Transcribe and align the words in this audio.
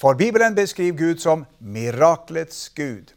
For 0.00 0.14
Bibelen 0.14 0.54
beskriver 0.54 0.98
Gud 0.98 1.20
som 1.22 1.44
miraklets 1.58 2.68
Gud. 2.74 3.12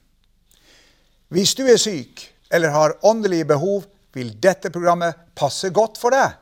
Hvis 1.27 1.55
du 1.57 1.65
er 1.67 1.79
syk 1.81 2.29
eller 2.53 2.69
har 2.71 2.97
åndelige 3.01 3.45
behov, 3.45 3.85
vil 4.13 4.31
dette 4.41 4.69
programmet 4.73 5.17
passe 5.35 5.69
godt 5.69 5.97
for 5.99 6.15
deg. 6.15 6.37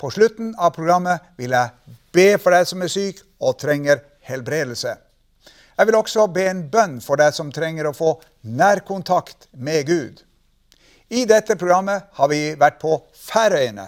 På 0.00 0.10
slutten 0.10 0.54
av 0.58 0.74
programmet 0.74 1.22
vil 1.38 1.54
jeg 1.54 1.96
be 2.12 2.26
for 2.42 2.52
deg 2.56 2.66
som 2.68 2.82
er 2.82 2.92
syk 2.92 3.22
og 3.40 3.58
trenger 3.62 4.02
helbredelse. 4.26 4.96
Jeg 5.74 5.88
vil 5.88 5.98
også 5.98 6.26
be 6.30 6.46
en 6.48 6.64
bønn 6.70 6.98
for 7.02 7.18
deg 7.18 7.34
som 7.34 7.52
trenger 7.54 7.88
å 7.88 7.96
få 7.96 8.14
nærkontakt 8.46 9.48
med 9.52 9.86
Gud. 9.88 10.22
I 11.10 11.24
dette 11.28 11.56
programmet 11.60 12.08
har 12.18 12.30
vi 12.30 12.54
vært 12.58 12.80
på 12.82 12.96
Færøyene, 13.14 13.86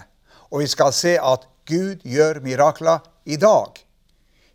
og 0.51 0.63
vi 0.63 0.69
skal 0.71 0.93
se 0.95 1.17
at 1.19 1.47
Gud 1.67 2.03
gjør 2.07 2.39
mirakler 2.43 3.03
i 3.25 3.39
dag. 3.39 3.75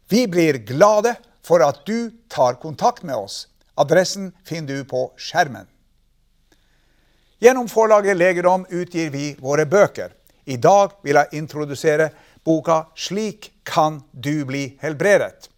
Vi 0.09 0.27
blir 0.29 0.61
glade 0.69 1.15
for 1.47 1.63
at 1.63 1.87
du 1.87 2.11
tar 2.29 2.55
kontakt 2.55 3.03
med 3.03 3.17
oss. 3.17 3.47
Adressen 3.75 4.33
finner 4.45 4.77
du 4.77 4.85
på 4.85 5.13
skjermen. 5.17 5.67
Gjennom 7.43 7.69
forlaget 7.69 8.17
Legedom 8.17 8.67
utgir 8.71 9.11
vi 9.11 9.33
våre 9.41 9.67
bøker. 9.67 10.13
I 10.45 10.57
dag 10.57 10.93
vil 11.03 11.19
jeg 11.19 11.39
introdusere 11.43 12.11
boka 12.45 12.85
'Slik 12.95 13.53
kan 13.65 14.03
du 14.13 14.45
bli 14.45 14.79
helbredet'. 14.83 15.49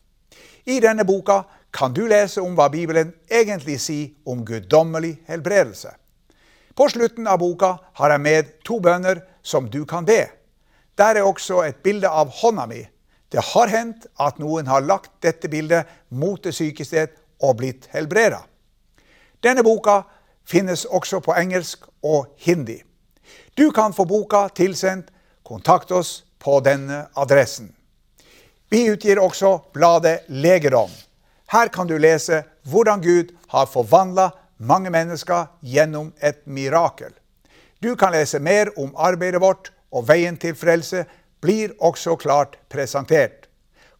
I 0.64 0.80
denne 0.80 1.05
boka 1.05 1.42
kan 1.72 1.92
du 1.92 2.06
lese 2.08 2.40
om 2.40 2.55
hva 2.56 2.68
Bibelen 2.68 3.12
egentlig 3.30 3.80
sier 3.80 4.10
om 4.27 4.44
guddommelig 4.44 5.18
helbredelse. 5.27 5.90
På 6.74 6.88
slutten 6.88 7.27
av 7.27 7.38
boka 7.38 7.78
har 7.92 8.10
jeg 8.10 8.20
med 8.20 8.44
to 8.64 8.80
bønner 8.80 9.20
som 9.42 9.68
du 9.70 9.84
kan 9.84 10.05
be. 10.05 10.27
Der 10.98 11.18
er 11.18 11.27
også 11.27 11.62
et 11.66 11.82
bilde 11.82 12.08
av 12.08 12.30
hånda 12.30 12.66
mi. 12.66 12.80
Det 13.34 13.42
har 13.42 13.66
hendt 13.66 14.04
at 14.22 14.36
noen 14.38 14.68
har 14.70 14.84
lagt 14.86 15.10
dette 15.24 15.48
bildet 15.50 15.88
mot 16.14 16.38
det 16.38 16.52
syke 16.54 16.84
og 17.42 17.56
blitt 17.58 17.88
helbreda. 17.90 18.44
Denne 19.42 19.64
boka 19.66 20.04
finnes 20.46 20.84
også 20.86 21.18
på 21.18 21.34
engelsk 21.34 21.82
og 22.06 22.28
hindi. 22.46 22.77
Du 23.58 23.72
kan 23.74 23.90
få 23.92 24.05
boka 24.05 24.48
tilsendt. 24.55 25.10
Kontakt 25.42 25.90
oss 25.90 26.22
på 26.38 26.60
denne 26.60 27.08
adressen. 27.14 27.74
Vi 28.70 28.86
utgir 28.86 29.18
også 29.18 29.58
bladet 29.74 30.28
Legedom. 30.28 30.90
Her 31.50 31.68
kan 31.74 31.90
du 31.90 31.98
lese 31.98 32.44
hvordan 32.70 33.02
Gud 33.02 33.34
har 33.48 33.66
forvandla 33.66 34.30
mange 34.62 34.94
mennesker 34.94 35.50
gjennom 35.60 36.12
et 36.22 36.46
mirakel. 36.46 37.10
Du 37.82 37.96
kan 37.96 38.14
lese 38.14 38.38
mer 38.38 38.70
om 38.78 38.94
arbeidet 38.94 39.42
vårt, 39.42 39.72
og 39.90 40.06
veien 40.08 40.38
til 40.38 40.55
frelse 40.55 41.05
blir 41.44 41.74
også 41.78 42.16
klart 42.16 42.56
presentert. 42.72 43.50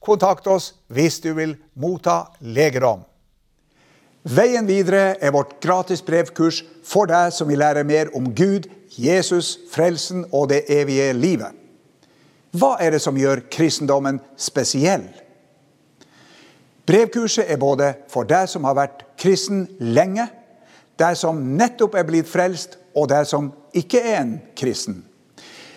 Kontakt 0.01 0.47
oss 0.49 0.73
hvis 0.93 1.21
du 1.25 1.35
vil 1.37 1.57
motta 1.81 2.25
legedom. 2.41 3.05
Veien 4.25 4.65
videre 4.65 5.19
er 5.21 5.35
vårt 5.37 5.59
gratis 5.61 6.01
brevkurs 6.05 6.63
for 6.85 7.09
deg 7.11 7.33
som 7.37 7.51
vil 7.51 7.61
lære 7.61 7.85
mer 7.85 8.13
om 8.17 8.31
Gud, 8.33 8.71
Jesus, 8.97 9.59
frelsen 9.73 10.25
og 10.33 10.49
det 10.53 10.65
evige 10.73 11.13
livet. 11.13 11.53
Hva 12.55 12.77
er 12.81 12.95
det 12.95 13.03
som 13.03 13.19
gjør 13.19 13.43
kristendommen 13.53 14.21
spesiell? 14.41 15.05
Brevkurset 16.87 17.51
er 17.51 17.61
både 17.61 17.91
for 18.13 18.29
deg 18.29 18.49
som 18.49 18.65
har 18.69 18.77
vært 18.79 19.05
kristen 19.21 19.67
lenge, 19.81 20.29
deg 21.01 21.17
som 21.19 21.41
nettopp 21.59 21.97
er 21.99 22.07
blitt 22.09 22.29
frelst, 22.31 22.79
og 22.95 23.09
deg 23.11 23.27
som 23.27 23.51
ikke 23.75 24.01
er 24.05 24.21
en 24.21 24.37
kristen. 24.57 25.03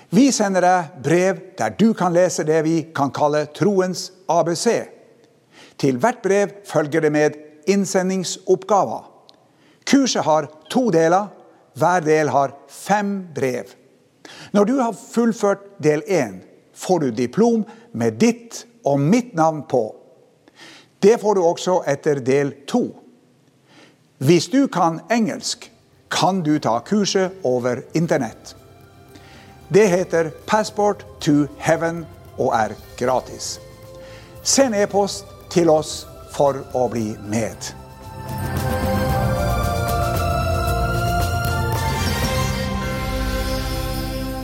Vi 0.09 0.29
sender 0.31 0.63
deg 0.63 1.01
brev 1.03 1.39
der 1.59 1.73
du 1.75 1.91
kan 1.97 2.13
lese 2.15 2.45
det 2.47 2.61
vi 2.63 2.77
kan 2.95 3.11
kalle 3.11 3.45
troens 3.55 4.11
ABC. 4.31 4.67
Til 5.77 5.97
hvert 5.99 6.21
brev 6.23 6.53
følger 6.65 7.03
det 7.03 7.11
med 7.11 7.35
innsendingsoppgaver. 7.67 9.03
Kurset 9.87 10.23
har 10.23 10.47
to 10.71 10.89
deler. 10.91 11.27
Hver 11.77 11.99
del 12.01 12.31
har 12.33 12.55
fem 12.67 13.27
brev. 13.35 13.75
Når 14.51 14.65
du 14.65 14.79
har 14.79 14.95
fullført 14.95 15.65
del 15.83 16.01
én, 16.07 16.39
får 16.73 16.99
du 16.99 17.11
diplom 17.11 17.65
med 17.93 18.17
ditt 18.17 18.63
og 18.85 18.99
mitt 18.99 19.35
navn 19.35 19.63
på. 19.69 19.83
Det 21.03 21.19
får 21.21 21.35
du 21.35 21.43
også 21.43 21.81
etter 21.87 22.23
del 22.25 22.53
to. 22.67 22.87
Hvis 24.17 24.47
du 24.49 24.65
kan 24.67 25.01
engelsk, 25.11 25.69
kan 26.09 26.41
du 26.41 26.57
ta 26.59 26.79
kurset 26.79 27.43
over 27.43 27.83
Internett. 27.93 28.55
Det 29.69 29.87
heter 29.87 30.29
Passport 30.45 31.05
to 31.19 31.31
Heaven 31.57 32.05
og 32.37 32.53
er 32.55 32.71
gratis. 32.95 33.57
Send 34.43 34.75
e-post 34.75 35.25
til 35.51 35.67
oss 35.67 36.05
for 36.31 36.61
å 36.71 36.85
bli 36.87 37.09
med. 37.27 37.67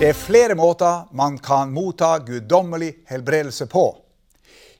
Det 0.02 0.10
er 0.10 0.20
flere 0.20 0.60
måter 0.60 1.08
man 1.16 1.40
kan 1.40 1.72
motta 1.72 2.18
guddommelig 2.20 2.92
helbredelse 3.08 3.70
på. 3.72 3.86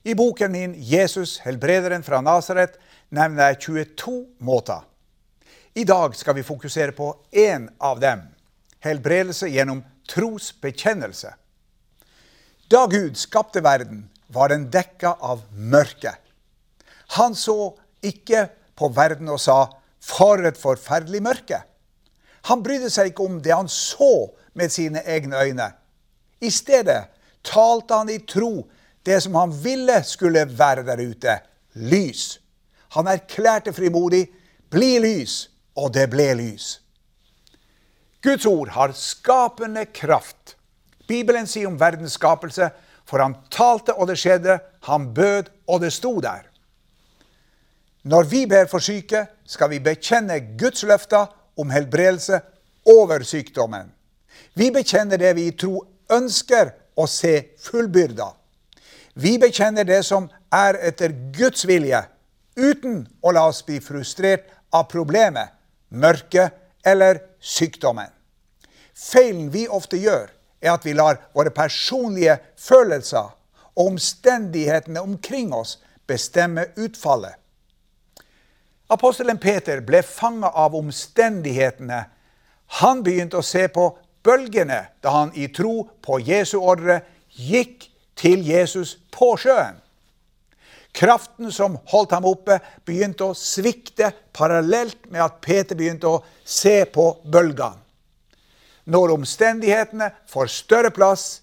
I 0.04 0.14
boken 0.14 0.52
min 0.52 0.74
'Jesus, 0.76 1.38
helbrederen 1.38 2.02
fra 2.02 2.20
Nasaret' 2.20 2.76
nevner 3.08 3.46
jeg 3.46 3.60
22 3.60 4.26
måter. 4.38 4.84
I 5.74 5.84
dag 5.84 6.16
skal 6.16 6.34
vi 6.34 6.42
fokusere 6.42 6.92
på 6.92 7.16
én 7.32 7.68
av 7.80 8.00
dem 8.00 8.34
helbredelse 8.84 9.48
gjennom 9.48 9.82
trosbekjennelse. 10.08 11.34
Da 12.70 12.86
Gud 12.90 13.16
skapte 13.16 13.62
verden, 13.64 14.10
var 14.28 14.48
den 14.48 14.68
dekka 14.72 15.16
av 15.20 15.44
mørke. 15.52 16.14
Han 17.18 17.34
så 17.34 17.74
ikke 18.02 18.48
på 18.76 18.88
verden 18.88 19.28
og 19.28 19.40
sa 19.40 19.68
'for 20.00 20.46
et 20.46 20.58
forferdelig 20.58 21.22
mørke'. 21.22 21.62
Han 22.44 22.62
brydde 22.62 22.90
seg 22.90 23.06
ikke 23.06 23.24
om 23.24 23.40
det 23.42 23.54
han 23.54 23.68
så 23.68 24.30
med 24.54 24.68
sine 24.68 25.02
egne 25.06 25.36
øyne. 25.36 25.72
I 26.40 26.50
stedet 26.50 27.04
talte 27.44 27.94
han 27.94 28.08
i 28.08 28.18
tro 28.18 28.66
det 29.06 29.22
som 29.22 29.34
han 29.34 29.64
ville 29.64 30.02
skulle 30.04 30.58
være 30.58 30.84
der 30.84 31.10
ute 31.10 31.38
lys. 31.74 32.40
Han 32.88 33.06
erklærte 33.06 33.72
frimodig 33.72 34.28
'bli 34.70 34.98
lys', 34.98 35.48
og 35.76 35.94
det 35.94 36.10
ble 36.10 36.34
lys. 36.34 36.80
Guds 38.24 38.46
ord 38.46 38.68
har 38.72 38.92
skapende 38.96 39.84
kraft. 39.84 40.56
Bibelen 41.08 41.44
sier 41.46 41.68
om 41.68 41.76
verdens 41.76 42.16
skapelse, 42.16 42.70
for 43.04 43.20
han 43.20 43.36
talte, 43.52 43.92
og 43.92 44.08
det 44.08 44.16
skjedde. 44.16 44.56
Han 44.88 45.10
bød, 45.14 45.50
og 45.68 45.82
det 45.84 45.92
sto 45.92 46.16
der. 46.24 46.46
Når 48.08 48.22
vi 48.30 48.46
ber 48.48 48.64
for 48.68 48.80
syke, 48.84 49.26
skal 49.44 49.70
vi 49.70 49.82
bekjenne 49.84 50.38
Guds 50.56 50.82
løfter 50.88 51.28
om 51.60 51.70
helbredelse 51.70 52.40
over 52.88 53.24
sykdommen. 53.28 53.92
Vi 54.54 54.70
bekjenner 54.72 55.20
det 55.20 55.34
vi 55.36 55.46
i 55.48 55.56
tro 55.56 55.84
ønsker 56.12 56.72
å 56.96 57.06
se 57.08 57.34
fullbyrda. 57.60 58.30
Vi 59.20 59.36
bekjenner 59.38 59.84
det 59.84 60.00
som 60.08 60.30
er 60.52 60.80
etter 60.80 61.12
Guds 61.36 61.68
vilje, 61.68 62.00
uten 62.56 63.04
å 63.20 63.36
la 63.36 63.46
oss 63.52 63.60
bli 63.66 63.80
frustrert 63.84 64.48
av 64.72 64.88
problemet, 64.90 65.52
mørket 65.92 66.56
eller 66.84 67.20
sykdommen. 67.40 68.10
Feilen 68.94 69.50
vi 69.50 69.66
ofte 69.68 69.98
gjør, 69.98 70.30
er 70.62 70.74
at 70.74 70.84
vi 70.86 70.94
lar 70.96 71.18
våre 71.34 71.50
personlige 71.54 72.38
følelser 72.60 73.32
og 73.74 73.88
omstendighetene 73.90 75.02
omkring 75.02 75.52
oss 75.54 75.78
bestemme 76.06 76.68
utfallet. 76.78 77.34
Apostelen 78.94 79.40
Peter 79.40 79.80
ble 79.80 80.02
fanga 80.06 80.50
av 80.54 80.76
omstendighetene. 80.78 82.04
Han 82.80 83.02
begynte 83.04 83.40
å 83.40 83.46
se 83.46 83.66
på 83.72 83.88
bølgene 84.24 84.84
da 85.02 85.14
han 85.18 85.32
i 85.34 85.48
tro 85.52 85.88
på 86.04 86.20
Jesu 86.22 86.58
ordre 86.60 87.00
gikk 87.34 87.88
til 88.14 88.44
Jesus 88.46 88.96
på 89.12 89.34
sjøen. 89.40 89.80
Kraften 90.94 91.50
som 91.50 91.80
holdt 91.90 92.12
ham 92.14 92.26
oppe, 92.30 92.60
begynte 92.86 93.26
å 93.26 93.34
svikte 93.34 94.12
parallelt 94.36 95.08
med 95.10 95.24
at 95.24 95.40
Peter 95.42 95.74
begynte 95.74 96.06
å 96.06 96.20
se 96.46 96.84
på 96.86 97.08
bølgene. 97.26 97.83
Når 98.84 99.14
omstendighetene 99.16 100.10
får 100.28 100.52
større 100.52 100.90
plass 100.92 101.42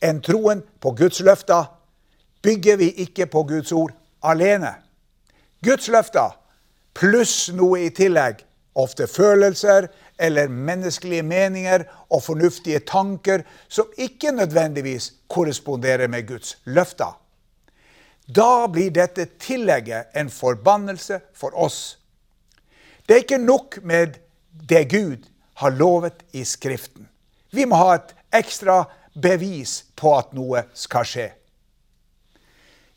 enn 0.00 0.22
troen 0.24 0.62
på 0.80 0.94
Guds 0.96 1.20
løfter, 1.20 1.68
bygger 2.42 2.76
vi 2.80 2.92
ikke 3.04 3.26
på 3.28 3.44
Guds 3.48 3.72
ord 3.72 3.92
alene. 4.24 4.72
Guds 5.64 5.90
løfter 5.92 6.36
pluss 6.96 7.50
noe 7.52 7.84
i 7.84 7.90
tillegg, 7.94 8.40
ofte 8.80 9.06
følelser 9.10 9.90
eller 10.20 10.48
menneskelige 10.48 11.24
meninger 11.26 11.84
og 12.08 12.22
fornuftige 12.24 12.80
tanker 12.88 13.44
som 13.68 13.88
ikke 13.98 14.32
nødvendigvis 14.32 15.12
korresponderer 15.28 16.08
med 16.08 16.28
Guds 16.28 16.56
løfter. 16.64 17.12
Da 18.30 18.66
blir 18.70 18.92
dette 18.94 19.26
tillegget 19.42 20.14
en 20.16 20.30
forbannelse 20.30 21.20
for 21.34 21.56
oss. 21.56 21.98
Det 23.08 23.16
er 23.16 23.24
ikke 23.24 23.42
nok 23.42 23.80
med 23.82 24.20
det 24.68 24.84
Gud 24.92 25.26
har 25.60 25.70
lovet 25.76 26.22
i 26.32 26.44
Skriften. 26.44 27.08
Vi 27.50 27.66
må 27.66 27.76
ha 27.76 27.94
et 27.98 28.14
ekstra 28.40 28.84
bevis 29.12 29.82
på 29.98 30.14
at 30.16 30.32
noe 30.32 30.62
skal 30.72 31.04
skje. 31.04 31.26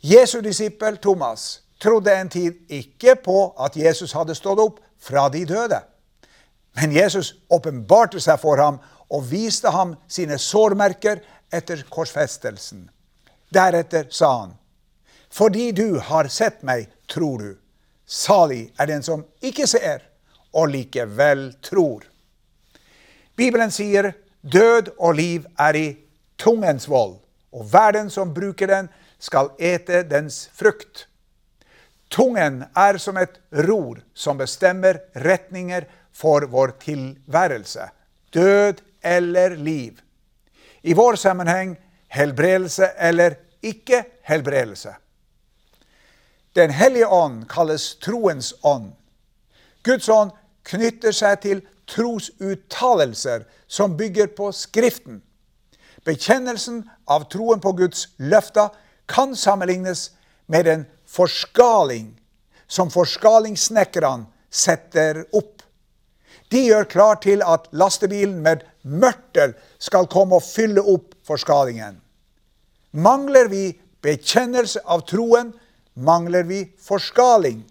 Jesu 0.04 0.38
disippel 0.44 0.98
Thomas 1.04 1.64
trodde 1.82 2.14
en 2.16 2.30
tid 2.32 2.62
ikke 2.72 3.18
på 3.26 3.38
at 3.60 3.76
Jesus 3.76 4.14
hadde 4.16 4.36
stått 4.36 4.62
opp 4.64 4.80
fra 5.00 5.26
de 5.34 5.44
døde. 5.48 5.82
Men 6.80 6.96
Jesus 6.96 7.34
åpenbarte 7.52 8.22
seg 8.24 8.40
for 8.40 8.62
ham 8.64 8.80
og 9.12 9.28
viste 9.28 9.72
ham 9.76 9.98
sine 10.08 10.40
sårmerker 10.40 11.20
etter 11.54 11.84
korsfestelsen. 11.92 12.88
Deretter 13.54 14.08
sa 14.10 14.32
han, 14.38 14.56
fordi 15.30 15.72
du 15.76 16.00
har 16.00 16.32
sett 16.32 16.64
meg, 16.64 16.88
tror 17.12 17.44
du. 17.44 17.52
Salig 18.08 18.70
er 18.80 18.90
den 18.90 19.04
som 19.04 19.28
ikke 19.44 19.68
ser, 19.68 20.02
og 20.54 20.72
likevel 20.72 21.52
tror. 21.62 22.08
Bibelen 23.36 23.72
sier 23.72 24.12
død 24.42 24.94
og 25.00 25.16
liv 25.18 25.46
er 25.60 25.76
i 25.76 25.88
tungens 26.38 26.90
vold, 26.90 27.18
og 27.54 27.66
hver 27.72 27.92
den 27.92 28.10
som 28.10 28.34
bruker 28.34 28.68
den, 28.68 28.90
skal 29.20 29.54
ete 29.60 30.04
dens 30.04 30.50
frukt. 30.54 31.08
Tungen 32.12 32.64
er 32.76 32.98
som 33.02 33.18
et 33.18 33.40
ror 33.66 34.02
som 34.14 34.38
bestemmer 34.38 35.00
retninger 35.16 35.88
for 36.14 36.46
vår 36.52 36.76
tilværelse. 36.84 37.88
Død 38.34 38.84
eller 39.02 39.56
liv. 39.56 39.98
I 40.84 40.94
vår 40.94 41.16
sammenheng 41.16 41.78
helbredelse 42.14 42.92
eller 42.98 43.40
ikke 43.64 44.04
helbredelse. 44.24 44.94
Den 46.56 46.70
hellige 46.70 47.08
ånd 47.08 47.48
kalles 47.50 47.96
troens 47.96 48.54
ånd. 48.62 48.92
Guds 49.84 50.10
ånd 50.10 50.32
knytter 50.64 51.16
seg 51.16 51.40
til 51.42 51.64
trosuttalelser 51.94 53.46
som 53.68 53.98
bygger 53.98 54.34
på 54.38 54.52
Skriften. 54.52 55.22
Bekjennelsen 56.06 56.84
av 57.06 57.30
troen 57.32 57.62
på 57.64 57.72
Guds 57.78 58.08
løfter 58.18 58.74
kan 59.08 59.36
sammenlignes 59.36 60.12
med 60.52 60.68
en 60.68 60.86
forskaling 61.08 62.14
som 62.68 62.92
forskalingssnekkerne 62.92 64.26
setter 64.54 65.24
opp. 65.32 65.62
De 66.52 66.66
gjør 66.68 66.90
klar 66.90 67.20
til 67.24 67.42
at 67.46 67.70
lastebilen 67.72 68.42
med 68.46 68.66
mørtel 68.84 69.56
skal 69.82 70.10
komme 70.12 70.38
og 70.38 70.46
fylle 70.46 70.82
opp 70.82 71.16
forskalingen. 71.26 72.00
Mangler 72.94 73.50
vi 73.50 73.72
bekjennelse 74.04 74.84
av 74.86 75.06
troen, 75.10 75.54
mangler 75.94 76.46
vi 76.46 76.66
forskaling. 76.78 77.64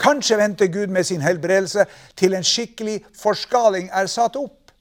Kanskje 0.00 0.38
venter 0.40 0.66
Gud 0.66 0.90
med 0.90 1.06
sin 1.06 1.22
helbredelse 1.22 1.86
til 2.18 2.34
en 2.34 2.46
skikkelig 2.46 3.00
forskaling 3.18 3.90
er 3.94 4.10
satt 4.10 4.36
opp. 4.36 4.72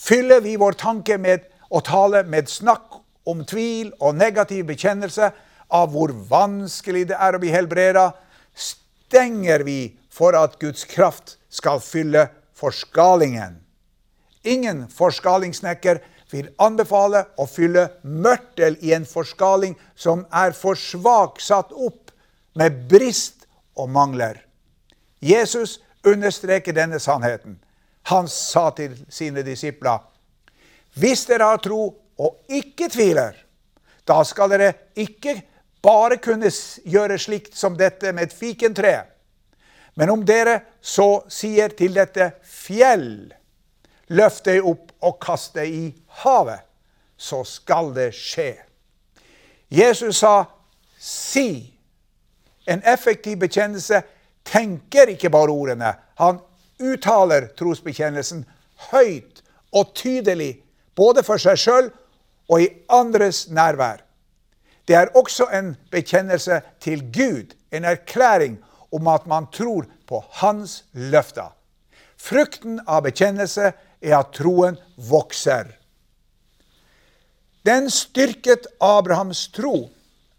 Fyller 0.00 0.40
vi 0.40 0.56
vår 0.56 0.78
tanke 0.80 1.18
med 1.18 1.44
å 1.70 1.82
tale 1.84 2.22
med 2.24 2.48
snakk 2.48 3.00
om 3.28 3.42
tvil 3.44 3.92
og 4.00 4.16
negativ 4.16 4.64
bekjennelse 4.70 5.30
av 5.70 5.90
hvor 5.92 6.12
vanskelig 6.30 7.08
det 7.10 7.18
er 7.18 7.36
å 7.36 7.40
bli 7.42 7.50
helbreda, 7.52 8.10
stenger 8.54 9.66
vi 9.66 9.80
for 10.10 10.38
at 10.38 10.58
Guds 10.62 10.86
kraft 10.88 11.36
skal 11.50 11.82
fylle 11.82 12.28
forskalingen. 12.58 13.58
Ingen 14.46 14.86
forskalingssnekker 14.88 16.00
vil 16.30 16.48
anbefale 16.62 17.24
å 17.38 17.46
fylle 17.50 17.88
mørtel 18.02 18.78
i 18.86 18.94
en 18.96 19.06
forskaling 19.06 19.74
som 19.98 20.24
er 20.32 20.54
for 20.56 20.78
svak 20.78 21.42
satt 21.42 21.74
opp, 21.74 22.10
med 22.54 22.86
brist 22.90 23.39
og 23.80 23.90
mangler. 23.90 24.42
Jesus 25.20 25.78
understreker 26.06 26.76
denne 26.76 27.00
sannheten. 27.00 27.58
Han 28.08 28.28
sa 28.28 28.70
til 28.76 28.96
sine 29.12 29.42
disipler, 29.44 30.00
hvis 30.98 31.26
dere 31.28 31.52
har 31.52 31.60
tro 31.62 31.82
og 32.20 32.52
ikke 32.52 32.88
tviler, 32.90 33.36
da 34.08 34.22
skal 34.26 34.50
dere 34.50 34.72
ikke 34.98 35.36
bare 35.84 36.18
kunne 36.20 36.50
gjøre 36.84 37.18
slikt 37.20 37.56
som 37.56 37.76
dette 37.78 38.12
med 38.12 38.28
et 38.28 38.36
fikentre. 38.36 38.94
Men 39.94 40.10
om 40.10 40.24
dere 40.26 40.60
så 40.80 41.22
sier 41.30 41.72
til 41.76 41.94
dette 41.96 42.32
fjell, 42.46 43.30
løft 44.10 44.46
deg 44.48 44.66
opp 44.66 44.92
og 45.06 45.20
kast 45.22 45.54
deg 45.58 45.70
i 45.70 45.86
havet, 46.24 46.64
så 47.20 47.42
skal 47.44 47.92
det 47.94 48.10
skje. 48.16 48.54
Jesus 49.70 50.22
sa 50.24 50.46
si. 50.98 51.76
En 52.70 52.82
effektiv 52.86 53.40
bekjennelse 53.42 54.02
tenker 54.46 55.10
ikke 55.10 55.30
bare 55.30 55.52
ordene. 55.52 55.94
Han 56.22 56.38
uttaler 56.80 57.50
trosbekjennelsen 57.58 58.44
høyt 58.90 59.42
og 59.76 59.92
tydelig, 59.98 60.60
både 60.96 61.24
for 61.26 61.40
seg 61.42 61.58
sjøl 61.60 61.90
og 62.50 62.62
i 62.62 62.70
andres 62.92 63.48
nærvær. 63.50 64.02
Det 64.88 64.96
er 64.96 65.12
også 65.14 65.46
en 65.54 65.74
bekjennelse 65.90 66.60
til 66.82 67.02
Gud, 67.14 67.54
en 67.70 67.84
erklæring 67.84 68.58
om 68.92 69.06
at 69.08 69.26
man 69.26 69.46
tror 69.52 69.86
på 70.06 70.24
Hans 70.40 70.84
løfter. 70.92 71.52
Frukten 72.16 72.80
av 72.86 73.04
bekjennelse 73.06 73.70
er 74.02 74.16
at 74.18 74.32
troen 74.34 74.76
vokser. 74.96 75.70
Den 77.66 77.90
styrket 77.92 78.66
Abrahams 78.80 79.48
tro. 79.54 79.90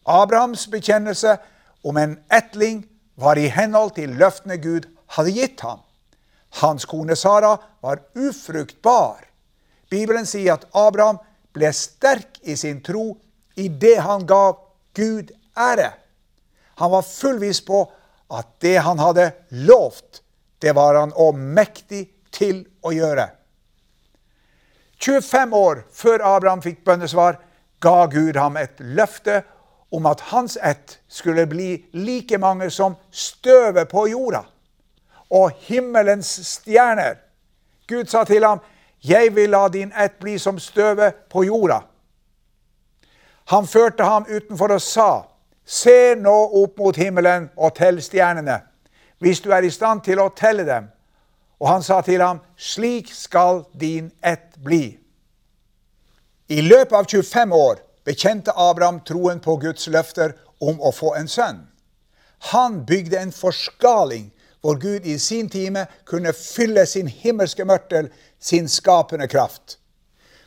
Abrahams 0.05 0.67
bekjennelse 0.67 1.37
om 1.83 1.97
en 1.97 2.17
etling 2.29 2.83
var 3.15 3.37
i 3.37 3.49
henhold 3.51 3.95
til 3.97 4.13
løftene 4.19 4.57
Gud 4.61 4.87
hadde 5.15 5.33
gitt 5.35 5.63
ham. 5.65 5.81
Hans 6.61 6.85
kone 6.85 7.15
Sara 7.15 7.57
var 7.81 8.03
ufruktbar. 8.15 9.25
Bibelen 9.91 10.25
sier 10.25 10.55
at 10.55 10.67
Abraham 10.75 11.19
ble 11.55 11.71
sterk 11.75 12.39
i 12.43 12.55
sin 12.55 12.81
tro 12.83 13.15
i 13.59 13.67
det 13.67 13.97
han 14.03 14.25
gav 14.27 14.59
Gud 14.95 15.31
ære. 15.57 15.91
Han 16.79 16.91
var 16.91 17.07
fullvis 17.07 17.61
på 17.65 17.83
at 18.31 18.47
det 18.63 18.77
han 18.85 18.99
hadde 18.99 19.31
lovt, 19.67 20.21
det 20.61 20.75
var 20.75 20.95
han 20.95 21.13
òg 21.13 21.35
mektig 21.35 22.05
til 22.31 22.63
å 22.81 22.93
gjøre. 22.95 23.27
25 25.01 25.55
år 25.57 25.81
før 25.91 26.23
Abraham 26.35 26.61
fikk 26.61 26.83
bønnesvar, 26.85 27.39
ga 27.81 28.05
Gud 28.05 28.37
ham 28.37 28.57
et 28.61 28.79
løfte 28.79 29.41
om 29.91 30.05
at 30.05 30.21
hans 30.21 30.57
ett 30.57 30.99
skulle 31.07 31.45
bli 31.45 31.85
like 31.91 32.37
mange 32.37 32.69
som 32.69 32.95
støvet 33.11 33.89
på 33.89 34.07
jorda 34.07 34.43
og 35.31 35.51
himmelens 35.67 36.39
stjerner. 36.47 37.15
Gud 37.87 38.05
sa 38.05 38.23
til 38.23 38.45
ham, 38.45 38.59
'Jeg 39.03 39.35
vil 39.35 39.49
la 39.49 39.67
din 39.67 39.93
ett 39.99 40.19
bli 40.19 40.37
som 40.37 40.59
støvet 40.59 41.13
på 41.29 41.43
jorda'. 41.43 41.81
Han 43.45 43.67
førte 43.67 44.03
ham 44.03 44.25
utenfor 44.29 44.67
og 44.67 44.81
sa, 44.81 45.21
'Se 45.65 46.15
nå 46.15 46.63
opp 46.63 46.77
mot 46.77 46.95
himmelen 46.95 47.49
og 47.57 47.75
tell 47.75 48.01
stjernene, 48.01 48.61
hvis 49.19 49.39
du 49.39 49.51
er 49.51 49.61
i 49.61 49.69
stand 49.69 50.01
til 50.01 50.19
å 50.19 50.29
telle 50.35 50.65
dem.' 50.65 50.91
Og 51.59 51.69
han 51.69 51.83
sa 51.83 52.01
til 52.01 52.21
ham, 52.21 52.39
'Slik 52.57 53.13
skal 53.13 53.63
din 53.79 54.11
ett 54.23 54.57
bli'. 54.65 54.97
I 56.47 56.61
løpet 56.61 56.95
av 56.95 57.05
25 57.05 57.53
år 57.53 57.75
bekjente 58.05 58.51
Abraham 58.55 59.01
troen 59.05 59.39
på 59.39 59.57
Guds 59.61 59.87
løfter 59.87 60.35
om 60.59 60.81
å 60.81 60.91
få 60.95 61.15
en 61.15 61.27
sønn. 61.27 61.65
Han 62.51 62.81
bygde 62.85 63.19
en 63.19 63.33
forskaling 63.35 64.31
hvor 64.61 64.77
Gud 64.81 65.05
i 65.05 65.17
sin 65.19 65.49
time 65.49 65.85
kunne 66.05 66.33
fylle 66.37 66.85
sin 66.85 67.07
himmelske 67.07 67.65
mørtel, 67.65 68.09
sin 68.39 68.69
skapende 68.69 69.27
kraft. 69.27 69.77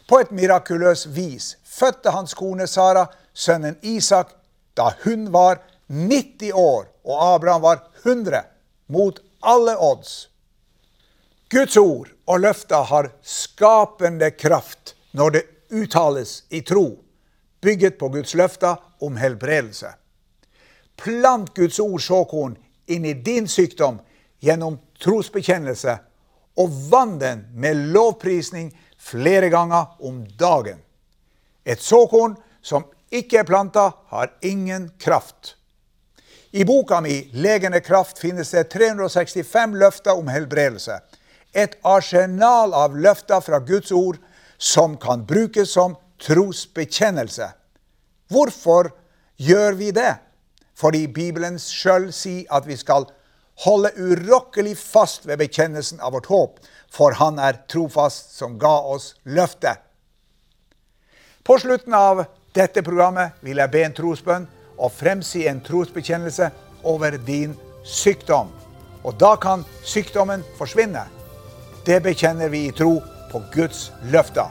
På 0.09 0.21
et 0.21 0.31
mirakuløst 0.31 1.09
vis 1.17 1.55
fødte 1.65 2.13
hans 2.15 2.35
kone 2.35 2.67
Sara 2.71 3.07
sønnen 3.35 3.79
Isak 3.83 4.35
da 4.77 4.93
hun 5.05 5.31
var 5.33 5.63
90 5.89 6.53
år 6.53 6.87
og 7.05 7.35
Abraham 7.35 7.63
var 7.63 7.83
100, 8.03 8.43
mot 8.87 9.21
alle 9.43 9.77
odds. 9.79 10.29
Guds 11.51 11.77
ord 11.77 12.09
og 12.27 12.41
løfter 12.41 12.87
har 12.89 13.11
skapende 13.23 14.31
kraft 14.31 14.95
når 15.13 15.31
det 15.31 15.43
uttales 15.71 16.43
i 16.51 16.63
tro, 16.67 17.04
bygget 17.65 17.99
på 17.99 18.09
Guds 18.13 18.35
løfter 18.37 18.77
om 19.01 19.17
helbredelse. 19.17 19.95
Plant 21.01 21.55
Guds 21.57 21.81
ord 21.81 22.03
såkorn 22.05 22.59
inn 22.87 23.05
i 23.09 23.15
din 23.17 23.49
sykdom 23.49 23.99
gjennom 24.45 24.77
trosbekjennelse, 25.03 25.97
og 26.61 26.75
vann 26.91 27.17
den 27.19 27.47
med 27.57 27.89
lovprisning 27.97 28.71
flere 29.01 29.49
ganger 29.51 29.97
om 30.05 30.23
dagen. 30.39 30.79
Et 31.65 31.81
såkorn 31.81 32.37
som 32.63 32.85
ikke 33.15 33.41
er 33.43 33.49
planta, 33.49 33.91
har 34.09 34.33
ingen 34.43 34.91
kraft. 34.99 35.57
I 36.51 36.65
boka 36.65 37.01
mi 37.01 37.31
'Legende 37.33 37.81
kraft' 37.81 38.19
finnes 38.19 38.51
det 38.51 38.71
365 38.71 39.75
løfter 39.75 40.19
om 40.19 40.29
helbredelse. 40.29 41.01
Et 41.55 41.79
arsenal 41.85 42.75
av 42.75 42.97
løfter 42.97 43.41
fra 43.41 43.59
Guds 43.59 43.93
ord 43.93 44.19
som 44.59 44.97
kan 44.97 45.27
brukes 45.27 45.71
som 45.71 45.97
trosbekjennelse. 46.23 47.49
Hvorfor 48.31 48.91
gjør 49.37 49.73
vi 49.79 49.91
det? 49.91 50.15
Fordi 50.75 51.07
Bibelen 51.07 51.59
sjøl 51.59 52.11
sier 52.13 52.49
at 52.55 52.67
vi 52.67 52.77
skal 52.77 53.07
holde 53.65 53.93
urokkelig 53.95 54.75
fast 54.79 55.29
ved 55.29 55.39
bekjennelsen 55.39 56.01
av 56.03 56.17
vårt 56.17 56.27
håp, 56.27 56.59
for 56.91 57.15
Han 57.21 57.39
er 57.39 57.63
trofast 57.71 58.35
som 58.39 58.59
ga 58.59 58.75
oss 58.83 59.15
løftet. 59.25 59.79
På 61.45 61.59
slutten 61.59 61.95
av 61.95 62.25
dette 62.55 62.83
programmet 62.83 63.39
vil 63.45 63.61
jeg 63.61 63.71
be 63.71 63.85
en 63.85 63.95
trosbønn 63.95 64.47
og 64.79 64.93
fremsi 64.93 65.47
en 65.47 65.61
trosbekjennelse 65.63 66.51
over 66.83 67.19
din 67.27 67.55
sykdom. 67.85 68.51
Og 69.05 69.19
da 69.21 69.35
kan 69.37 69.65
sykdommen 69.85 70.43
forsvinne. 70.59 71.05
Det 71.85 72.01
bekjenner 72.03 72.49
vi 72.49 72.67
i 72.69 72.73
tro 72.73 72.97
på 73.31 73.43
Guds 73.53 73.91
løfter. 74.09 74.49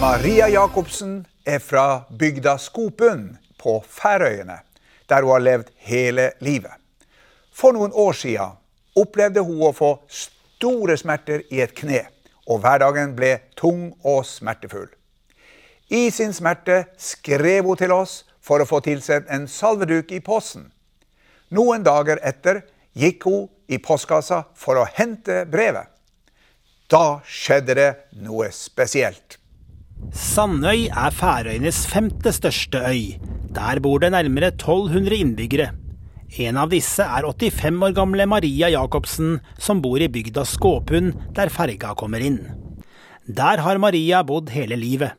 Maria 0.00 0.46
Jacobsen 0.48 1.26
er 1.44 1.58
fra 1.60 2.04
bygda 2.18 2.54
Skopun 2.58 3.34
på 3.60 3.74
Færøyene, 3.84 4.54
der 5.08 5.22
hun 5.22 5.32
har 5.34 5.42
levd 5.44 5.66
hele 5.76 6.30
livet. 6.40 6.72
For 7.52 7.76
noen 7.76 7.92
år 7.92 8.16
siden 8.16 8.54
opplevde 8.96 9.42
hun 9.44 9.60
å 9.68 9.74
få 9.76 9.90
store 10.08 10.96
smerter 10.96 11.42
i 11.52 11.60
et 11.60 11.74
kne, 11.76 12.06
og 12.48 12.62
hverdagen 12.64 13.12
ble 13.18 13.34
tung 13.60 13.90
og 14.00 14.24
smertefull. 14.24 14.88
I 15.92 16.08
sin 16.08 16.32
smerte 16.32 16.86
skrev 16.96 17.68
hun 17.68 17.76
til 17.76 17.92
oss 17.92 18.22
for 18.40 18.64
å 18.64 18.68
få 18.70 18.80
tilsendt 18.86 19.28
en 19.28 19.44
salveduk 19.52 20.14
i 20.16 20.22
posten. 20.24 20.70
Noen 21.52 21.84
dager 21.84 22.22
etter 22.24 22.62
gikk 22.96 23.28
hun 23.28 23.50
i 23.68 23.76
postkassa 23.76 24.46
for 24.56 24.80
å 24.80 24.88
hente 24.96 25.42
brevet. 25.44 25.92
Da 26.88 27.20
skjedde 27.28 27.76
det 27.76 27.90
noe 28.24 28.48
spesielt. 28.48 29.39
Sandøy 30.08 30.88
er 30.88 31.12
Færøyenes 31.14 31.84
femte 31.86 32.32
største 32.32 32.80
øy. 32.88 33.18
Der 33.54 33.80
bor 33.84 34.00
det 34.00 34.10
nærmere 34.14 34.48
1200 34.54 35.20
innbyggere. 35.20 35.68
En 36.38 36.56
av 36.56 36.70
disse 36.72 37.04
er 37.04 37.26
85 37.26 37.82
år 37.84 37.94
gamle 37.94 38.26
Maria 38.26 38.70
Jacobsen, 38.72 39.40
som 39.58 39.82
bor 39.82 40.00
i 40.00 40.08
bygda 40.08 40.44
Skåpund, 40.46 41.12
der 41.36 41.50
ferga 41.50 41.94
kommer 41.94 42.22
inn. 42.22 42.40
Der 43.26 43.60
har 43.60 43.78
Maria 43.78 44.22
bodd 44.22 44.50
hele 44.54 44.78
livet. 44.78 45.12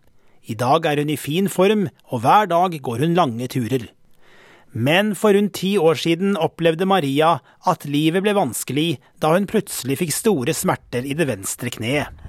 I 0.49 0.55
dag 0.55 0.85
er 0.85 1.03
hun 1.03 1.11
i 1.13 1.19
fin 1.19 1.47
form, 1.47 1.87
og 2.09 2.23
hver 2.23 2.49
dag 2.49 2.79
går 2.81 3.05
hun 3.05 3.13
lange 3.15 3.47
turer. 3.47 3.85
Men 4.73 5.13
for 5.15 5.35
rundt 5.35 5.53
ti 5.59 5.75
år 5.77 5.99
siden 5.99 6.37
opplevde 6.39 6.87
Maria 6.87 7.37
at 7.67 7.85
livet 7.85 8.23
ble 8.23 8.33
vanskelig 8.35 9.01
da 9.19 9.35
hun 9.35 9.47
plutselig 9.47 9.99
fikk 9.99 10.15
store 10.15 10.55
smerter 10.55 11.03
i 11.03 11.13
det 11.13 11.27
venstre 11.27 11.69
kneet. 11.69 12.20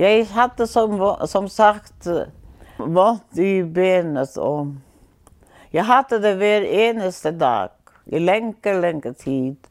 Jeg 0.00 0.30
hadde 0.32 0.64
som, 0.64 0.94
som 1.28 1.48
sagt 1.52 2.08
vondt 2.80 3.36
i 3.36 3.60
benet 3.60 4.38
og 4.40 4.70
jeg 5.70 5.84
hadde 5.86 6.18
det 6.18 6.32
hver 6.40 6.64
eneste 6.66 7.30
dag 7.38 7.70
i 8.10 8.18
lenge, 8.18 8.72
lenge 8.82 9.12
tid. 9.14 9.68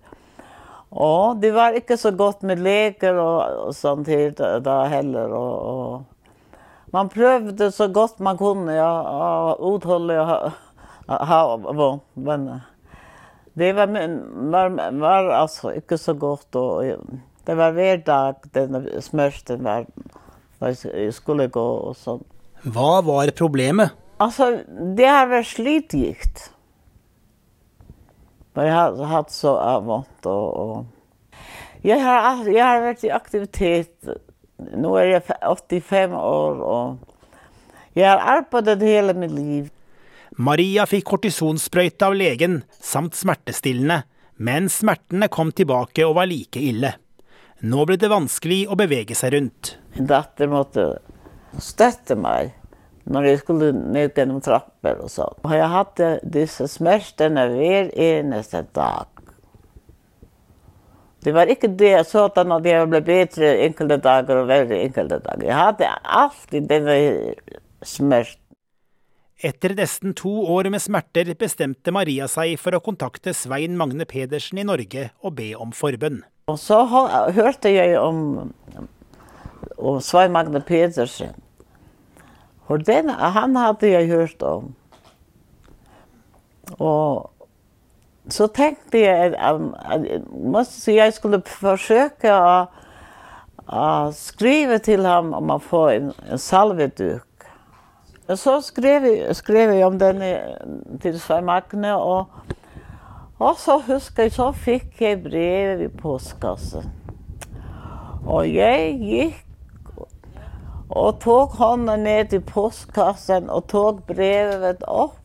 Og 0.91 1.41
det 1.41 1.51
var 1.51 1.75
ikke 1.75 1.97
så 1.99 2.13
godt 2.15 2.45
med 2.47 2.61
leker 2.63 3.19
og, 3.19 3.65
og 3.65 3.73
sånt 3.75 4.07
helt 4.07 4.39
da 4.63 4.77
heller. 4.89 5.33
Og, 5.35 5.55
og 5.59 6.93
man 6.95 7.11
prøvde 7.11 7.67
så 7.75 7.89
godt 7.91 8.23
man 8.23 8.39
kunne 8.39 8.77
ja, 8.77 8.87
å 8.87 9.73
utholde 9.73 10.21
og 10.23 10.31
ha, 10.31 11.19
ha 11.33 11.41
vondt. 11.57 12.05
Men 12.15 12.47
det 13.59 13.73
var, 13.75 13.91
var, 14.55 14.71
var 15.03 15.33
altså 15.41 15.75
ikke 15.75 15.99
så 15.99 16.15
godt. 16.15 16.55
Og, 16.55 17.19
det 17.43 17.57
var 17.59 17.75
hver 17.75 17.99
dag 18.07 18.49
den 18.55 18.87
smørsten 19.03 19.67
var 19.67 19.89
jeg 20.61 21.13
skulle 21.15 21.47
gå 21.51 21.65
og 21.89 21.97
sånn. 21.97 22.23
Hva 22.67 22.99
var 23.05 23.31
problemet? 23.37 23.95
Altså, 24.19 24.51
det 24.97 25.07
har 25.07 25.29
vært 25.31 25.47
slitgikt. 25.53 26.49
Jeg 28.59 28.73
har 28.73 28.97
hatt 29.07 29.31
så 29.31 29.53
vondt. 29.85 30.27
Og, 30.27 30.47
og. 30.59 31.37
Jeg, 31.85 32.01
har, 32.03 32.43
jeg 32.43 32.63
har 32.65 32.83
vært 32.83 33.05
i 33.07 33.13
aktivitet. 33.15 34.11
Nå 34.75 34.95
er 34.99 35.13
jeg 35.13 35.23
85 35.39 36.15
år, 36.19 36.63
og 36.67 37.95
jeg 37.95 38.03
har 38.09 38.25
arbeidet 38.35 38.81
hele 38.83 39.15
mitt 39.15 39.31
liv. 39.31 39.69
Maria 40.35 40.83
fikk 40.87 41.07
kortisonsprøyte 41.07 42.09
av 42.09 42.17
legen 42.19 42.61
samt 42.75 43.15
smertestillende, 43.15 44.01
men 44.35 44.67
smertene 44.71 45.31
kom 45.31 45.53
tilbake 45.55 46.03
og 46.07 46.17
var 46.19 46.27
like 46.27 46.59
ille. 46.59 46.93
Nå 47.63 47.87
ble 47.87 47.95
det 47.99 48.11
vanskelig 48.11 48.65
å 48.71 48.77
bevege 48.79 49.15
seg 49.15 49.33
rundt. 49.35 49.78
Min 49.95 50.09
datter 50.09 50.49
måtte 50.51 50.87
støtte 51.61 52.17
meg 52.19 52.55
når 53.09 53.25
jeg 53.25 53.39
skulle 53.41 53.71
ned 53.73 54.13
gjennom 54.17 54.41
trapper 54.45 54.99
og 55.01 55.09
sånn. 55.09 55.39
Og 55.41 55.53
jeg 55.55 55.69
hadde 55.73 56.09
disse 56.35 56.67
smertene 56.69 57.47
hver 57.55 57.89
eneste 57.97 58.61
dag. 58.75 59.07
Det 61.19 61.33
var 61.35 61.49
ikke 61.51 61.71
det 61.75 61.95
sånn 62.07 62.53
at 62.55 62.67
jeg 62.67 62.85
ble 62.91 63.01
bedre 63.03 63.55
enkelte 63.65 63.97
dager 64.03 64.43
og 64.43 64.51
verre 64.51 64.77
enkelte 64.85 65.17
dager. 65.25 65.47
Jeg 65.49 65.57
hadde 65.57 65.89
alltid 66.03 66.69
denne 66.69 66.99
smerten. 67.83 68.45
Etter 69.39 69.71
nesten 69.71 70.11
to 70.19 70.31
år 70.51 70.67
med 70.71 70.83
smerter 70.83 71.29
bestemte 71.39 71.93
Maria 71.95 72.25
seg 72.27 72.57
for 72.59 72.75
å 72.75 72.81
kontakte 72.83 73.31
Svein 73.31 73.77
Magne 73.79 74.03
Pedersen 74.07 74.59
i 74.59 74.65
Norge 74.67 75.09
og 75.23 75.37
be 75.37 75.53
om 75.55 75.71
forbønn. 75.75 76.21
Og 76.51 76.57
så 76.59 76.81
hørte 76.83 77.71
jeg 77.71 77.95
om, 78.01 78.51
og 79.77 80.01
Svein 80.03 80.31
Magne 80.31 80.61
Pedersen. 80.61 81.35
Og 82.69 82.85
den, 82.85 83.09
han 83.09 83.55
hadde 83.55 83.89
jeg 83.89 84.07
hørt 84.07 84.43
om. 84.43 84.73
Og 86.77 87.31
så 88.29 88.47
tenkte 88.47 88.99
jeg 89.01 89.33
at, 89.33 89.57
at, 89.79 90.05
at 90.59 90.87
jeg 90.87 91.13
skulle 91.13 91.41
forsøke 91.45 92.33
å, 92.33 92.67
å 93.65 93.87
skrive 94.13 94.77
til 94.85 95.07
ham 95.07 95.33
om 95.33 95.55
å 95.55 95.57
få 95.63 95.87
en, 95.95 96.13
en 96.29 96.41
salveduk. 96.41 97.25
Og 98.29 98.37
så 98.37 98.59
skrev, 98.61 99.07
skrev 99.33 99.73
jeg 99.73 99.85
om 99.87 99.97
den 99.97 100.21
til 101.01 101.17
Svein 101.17 101.47
Magne, 101.49 101.95
og, 101.97 102.29
og 103.41 103.57
så 103.57 103.79
husker 103.87 104.27
jeg, 104.27 104.35
så 104.37 104.51
fikk 104.53 105.01
jeg 105.01 105.23
brev 105.23 105.81
i 105.87 105.89
postkassen. 105.89 106.91
Og 108.29 108.45
jeg 108.53 108.97
gikk 109.01 109.45
och 110.89 111.19
tog 111.19 111.49
honom 111.49 112.03
ner 112.03 112.23
till 112.25 112.41
postkassen 112.41 113.49
og 113.49 113.67
tog 113.67 114.01
brevet 114.07 114.83
opp. 114.83 115.15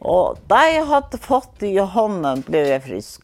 Og 0.00 0.38
där 0.48 0.74
jag 0.74 0.84
hade 0.84 1.18
fått 1.18 1.62
i 1.62 1.78
honom 1.78 2.40
blev 2.40 2.66
jag 2.66 2.82
frisk. 2.82 3.22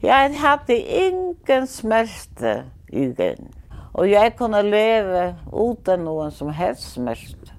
Jeg 0.00 0.34
hadde 0.38 0.78
ingen 0.78 1.66
smärta 1.66 2.62
i 2.88 3.06
den. 3.06 3.48
Och 3.92 4.08
jag 4.08 4.36
kunde 4.36 4.62
leva 4.62 5.34
utan 5.52 6.04
någon 6.04 6.32
som 6.32 6.48
helst 6.48 6.92
smärta. 6.92 7.52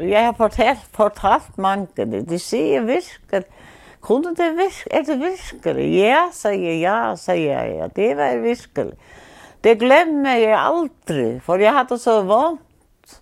Jeg 0.00 0.24
har 0.24 0.32
fortalt, 0.32 0.78
fortalt 0.92 1.58
mange 1.58 1.86
det. 1.96 2.28
De 2.28 2.38
sier 2.38 2.80
virkelig, 2.80 3.44
kunne 4.00 4.34
det 4.34 4.52
virkelig, 4.56 4.90
er 4.90 5.02
det 5.02 5.18
virkelig? 5.20 5.98
Ja, 5.98 6.22
sier 6.32 6.62
jeg, 6.62 6.80
ja, 6.80 7.16
sier 7.16 7.50
jeg, 7.52 7.74
ja, 7.76 7.88
det 7.96 8.16
var 8.16 8.38
virkelig. 8.40 8.94
Det 9.62 9.76
glemmer 9.78 10.40
jeg 10.40 10.58
aldri, 10.58 11.26
for 11.44 11.62
jeg 11.62 11.74
hadde 11.76 11.98
så 12.02 12.18
vondt. 12.26 13.18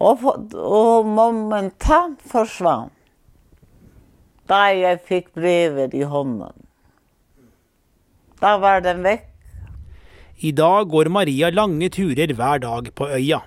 Og, 0.00 0.24
og 0.56 1.06
momentant 1.06 2.22
forsvant 2.26 2.96
da 4.50 4.64
jeg 4.74 4.98
fikk 5.06 5.28
brevet 5.36 5.92
i 5.94 6.02
hånden. 6.10 6.50
Da 8.42 8.56
var 8.58 8.82
den 8.82 9.04
vekk. 9.04 9.28
I 10.40 10.50
dag 10.56 10.88
går 10.90 11.10
Maria 11.12 11.50
lange 11.52 11.90
turer 11.92 12.32
hver 12.34 12.62
dag 12.64 12.88
på 12.96 13.06
øya. 13.12 13.42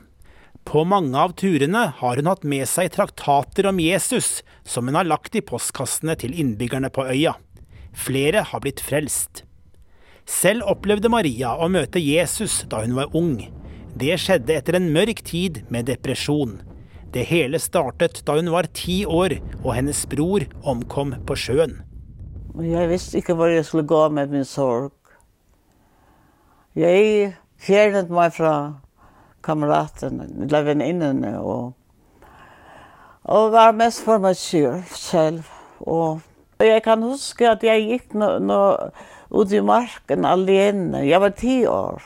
På 0.63 0.85
mange 0.87 1.17
av 1.19 1.33
turene 1.35 1.87
har 1.97 2.19
hun 2.21 2.29
hatt 2.29 2.45
med 2.47 2.69
seg 2.69 2.93
traktater 2.93 3.67
om 3.67 3.81
Jesus, 3.83 4.43
som 4.63 4.87
hun 4.87 4.95
har 4.95 5.09
lagt 5.09 5.35
i 5.35 5.43
postkassene 5.43 6.15
til 6.21 6.37
innbyggerne 6.39 6.93
på 6.93 7.03
øya. 7.09 7.33
Flere 7.91 8.45
har 8.47 8.63
blitt 8.63 8.79
frelst. 8.85 9.43
Selv 10.29 10.67
opplevde 10.71 11.11
Maria 11.11 11.53
å 11.59 11.67
møte 11.71 12.01
Jesus 12.01 12.61
da 12.71 12.83
hun 12.85 12.95
var 12.95 13.11
ung. 13.17 13.37
Det 13.99 14.15
skjedde 14.21 14.55
etter 14.55 14.79
en 14.79 14.91
mørk 14.93 15.21
tid 15.27 15.61
med 15.73 15.89
depresjon. 15.91 16.61
Det 17.13 17.27
hele 17.29 17.59
startet 17.61 18.23
da 18.25 18.39
hun 18.39 18.49
var 18.53 18.71
ti 18.73 19.03
år 19.05 19.37
og 19.59 19.73
hennes 19.75 19.99
bror 20.09 20.47
omkom 20.65 21.13
på 21.27 21.37
sjøen. 21.37 21.81
Jeg 22.61 22.89
visste 22.89 23.19
ikke 23.19 23.35
hvor 23.37 23.51
jeg 23.51 23.65
skulle 23.65 23.85
gå 23.89 24.01
med 24.13 24.33
min 24.33 24.45
sorg. 24.45 24.93
Jeg 26.73 27.33
fjernet 27.61 28.09
meg 28.13 28.33
fra 28.33 28.53
kameratene, 29.45 30.25
eller 30.45 30.65
venninnene. 30.65 31.35
Og, 31.41 31.73
og 33.29 33.53
var 33.53 33.75
mest 33.77 34.01
for 34.05 34.21
meg 34.23 34.37
selv. 34.37 35.49
Og, 35.79 36.21
jeg 36.63 36.81
kan 36.85 37.03
huske 37.03 37.49
at 37.49 37.63
jeg 37.65 37.83
gikk 37.89 38.13
nå, 38.15 38.37
nå 38.39 38.59
ut 39.33 39.53
i 39.53 39.61
marken 39.65 40.25
alene. 40.25 41.03
Jeg 41.07 41.21
var 41.21 41.33
ti 41.37 41.63
år. 41.69 42.03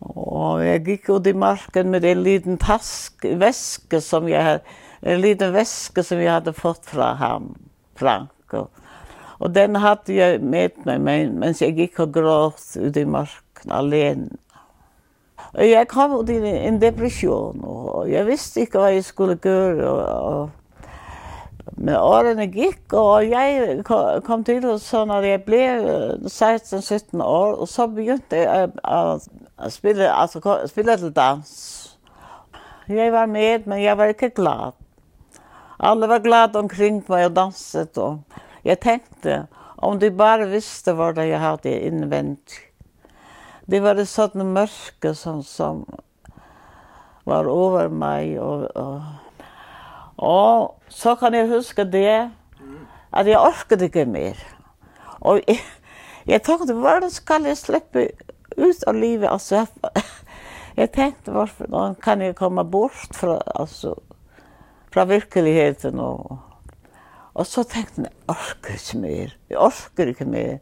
Og 0.00 0.62
jeg 0.62 0.84
gikk 0.86 1.10
ut 1.10 1.26
i 1.26 1.34
marken 1.34 1.90
med 1.90 2.06
en 2.06 2.22
liten 2.22 2.58
task, 2.62 3.24
veske 3.40 4.00
som 4.04 4.28
jeg 4.30 4.44
hadde, 4.44 4.76
en 5.02 5.20
liten 5.22 5.54
veske 5.54 6.02
som 6.02 6.18
jeg 6.22 6.30
hadde 6.32 6.54
fått 6.54 6.86
fra 6.90 7.12
ham, 7.18 7.52
Frank. 7.98 8.54
Og, 8.54 8.70
og 9.38 9.54
den 9.54 9.78
hadde 9.78 10.14
jeg 10.14 10.42
med 10.42 10.78
meg 10.86 11.02
men, 11.02 11.38
mens 11.42 11.62
jeg 11.62 11.76
gikk 11.78 12.02
og 12.06 12.14
gråt 12.14 12.76
ut 12.78 12.98
i 12.98 13.06
marken 13.06 13.74
alene. 13.74 14.38
Og 15.54 15.64
jeg 15.64 15.88
kom 15.90 16.14
ut 16.18 16.30
i 16.30 16.38
en 16.38 16.80
depresjon, 16.82 17.62
og 17.64 18.08
jeg 18.10 18.26
visste 18.28 18.64
ikke 18.64 18.82
hva 18.82 18.90
jeg 18.92 19.06
skulle 19.06 19.38
gjøre. 19.42 19.86
Og, 19.88 20.00
og 20.28 20.67
Men 21.78 21.94
årene 21.94 22.48
gikk, 22.50 22.90
og 22.98 23.28
jeg 23.30 23.84
kom 24.26 24.42
til 24.46 24.64
så 24.82 25.04
at 25.14 25.26
jeg 25.26 25.42
ble 25.46 25.60
16-17 26.26 27.22
år, 27.22 27.54
og 27.54 27.68
så 27.70 27.86
begynte 27.86 28.40
jeg 28.40 28.72
å 28.82 29.70
spille, 29.70 30.08
altså, 30.10 30.42
spille 30.66 30.96
til 30.98 31.14
dans. 31.14 31.52
Jeg 32.90 33.12
var 33.14 33.30
med, 33.30 33.68
men 33.70 33.82
jeg 33.82 33.94
var 33.98 34.10
ikke 34.10 34.32
glad. 34.34 34.74
Alle 35.78 36.08
var 36.10 36.24
glad 36.24 36.56
omkring 36.58 37.04
meg 37.06 37.28
og 37.28 37.36
danset, 37.36 37.98
og 37.98 38.66
jeg 38.66 38.80
tenkte, 38.82 39.44
om 39.78 40.00
de 40.02 40.10
bare 40.10 40.48
visste 40.50 40.96
hva 40.98 41.12
det 41.14 41.28
jeg 41.28 41.38
hadde 41.38 41.76
innvendt. 41.86 42.56
Det 43.70 43.78
var 43.84 43.94
det 43.94 44.08
sånne 44.10 44.42
mørke 44.48 45.12
som, 45.14 45.44
som 45.46 45.84
var 47.28 47.46
over 47.46 47.92
meg, 47.92 48.34
og, 48.42 48.66
og 48.74 49.27
og 50.18 50.80
så 50.88 51.14
kan 51.14 51.34
jeg 51.34 51.48
huske 51.48 51.84
det, 51.86 52.30
at 53.12 53.26
jeg 53.26 53.38
orket 53.38 53.82
ikke 53.86 54.04
mer. 54.04 54.38
Og 55.20 55.40
jeg, 55.46 55.60
jeg 56.26 56.42
tenkte, 56.42 56.74
hvordan 56.74 57.10
skal 57.10 57.46
jeg 57.46 57.58
slippe 57.58 58.08
ut 58.58 58.82
av 58.86 58.98
livet? 58.98 59.28
Altså, 59.30 59.66
jeg 60.76 60.90
tenkte, 60.94 61.30
hvorfor 61.30 61.94
kan 62.02 62.22
jeg 62.22 62.36
komme 62.38 62.64
bort 62.64 63.14
fra, 63.14 63.38
altså, 63.54 63.94
fra 64.92 65.04
virkeligheten? 65.04 66.00
Og, 66.00 66.38
og 67.34 67.46
så 67.46 67.62
tenkte 67.62 68.02
jeg, 68.02 68.12
jeg 68.12 68.34
orker 68.34 68.74
ikke 68.74 68.98
mer. 68.98 69.34
Jeg 69.50 69.58
orker 69.58 70.12
ikke 70.12 70.28
mer. 70.28 70.58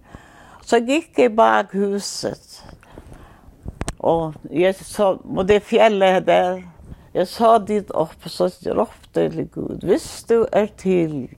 Så 0.67 0.81
gikk 0.85 1.19
jeg 1.19 1.37
bak 1.37 1.73
huset. 1.73 2.61
Og 3.99 4.35
jeg 4.53 4.75
så, 4.75 5.17
og 5.25 5.49
det 5.49 5.63
fjellet 5.65 6.27
der, 6.27 6.61
jeg 7.17 7.29
sa 7.31 7.57
dit 7.65 7.91
opp, 7.97 8.29
så 8.29 8.51
ropte 8.77 9.25
jeg 9.25 9.33
til 9.33 9.49
Gud, 9.55 9.85
hvis 9.89 10.09
du 10.29 10.43
er 10.53 10.69
til, 10.77 11.29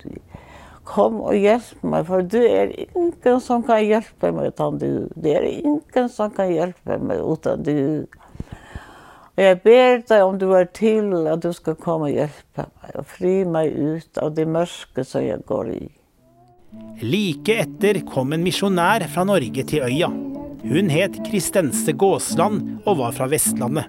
kom 0.88 1.20
og 1.20 1.36
hjelp 1.36 1.84
meg, 1.86 2.06
for 2.08 2.24
du 2.24 2.38
er 2.40 2.72
ingen 2.74 3.42
som 3.44 3.62
kan 3.66 3.84
hjelpe 3.84 4.32
meg 4.34 4.54
uten 4.54 4.80
du. 4.80 4.92
Det 5.14 5.36
er 5.36 5.46
ingen 5.50 6.08
som 6.10 6.32
kan 6.34 6.50
hjelpe 6.50 6.98
meg 6.98 7.22
uten 7.22 7.62
du. 7.66 7.78
Og 9.38 9.44
jeg 9.44 9.60
ber 9.62 10.00
deg 10.08 10.24
om 10.24 10.38
du 10.40 10.48
er 10.58 10.66
til, 10.74 11.12
at 11.30 11.44
du 11.44 11.52
skal 11.54 11.78
komme 11.78 12.08
og 12.08 12.16
hjelpe 12.16 12.66
meg, 12.66 12.96
og 12.98 13.06
fri 13.06 13.36
meg 13.46 13.76
ut 13.76 14.22
av 14.22 14.34
det 14.34 14.48
mørke 14.50 15.06
som 15.06 15.22
jeg 15.22 15.44
går 15.46 15.72
i. 15.76 15.84
Like 17.04 17.54
etter 17.62 18.02
kom 18.08 18.34
en 18.34 18.42
misjonær 18.44 19.06
fra 19.12 19.22
Norge 19.28 19.62
til 19.70 19.86
øya. 19.86 20.10
Hun 20.68 20.90
het 20.90 21.20
Kristense 21.28 21.94
Gåsland 21.94 22.80
og 22.82 22.98
var 22.98 23.14
fra 23.14 23.28
Vestlandet. 23.30 23.86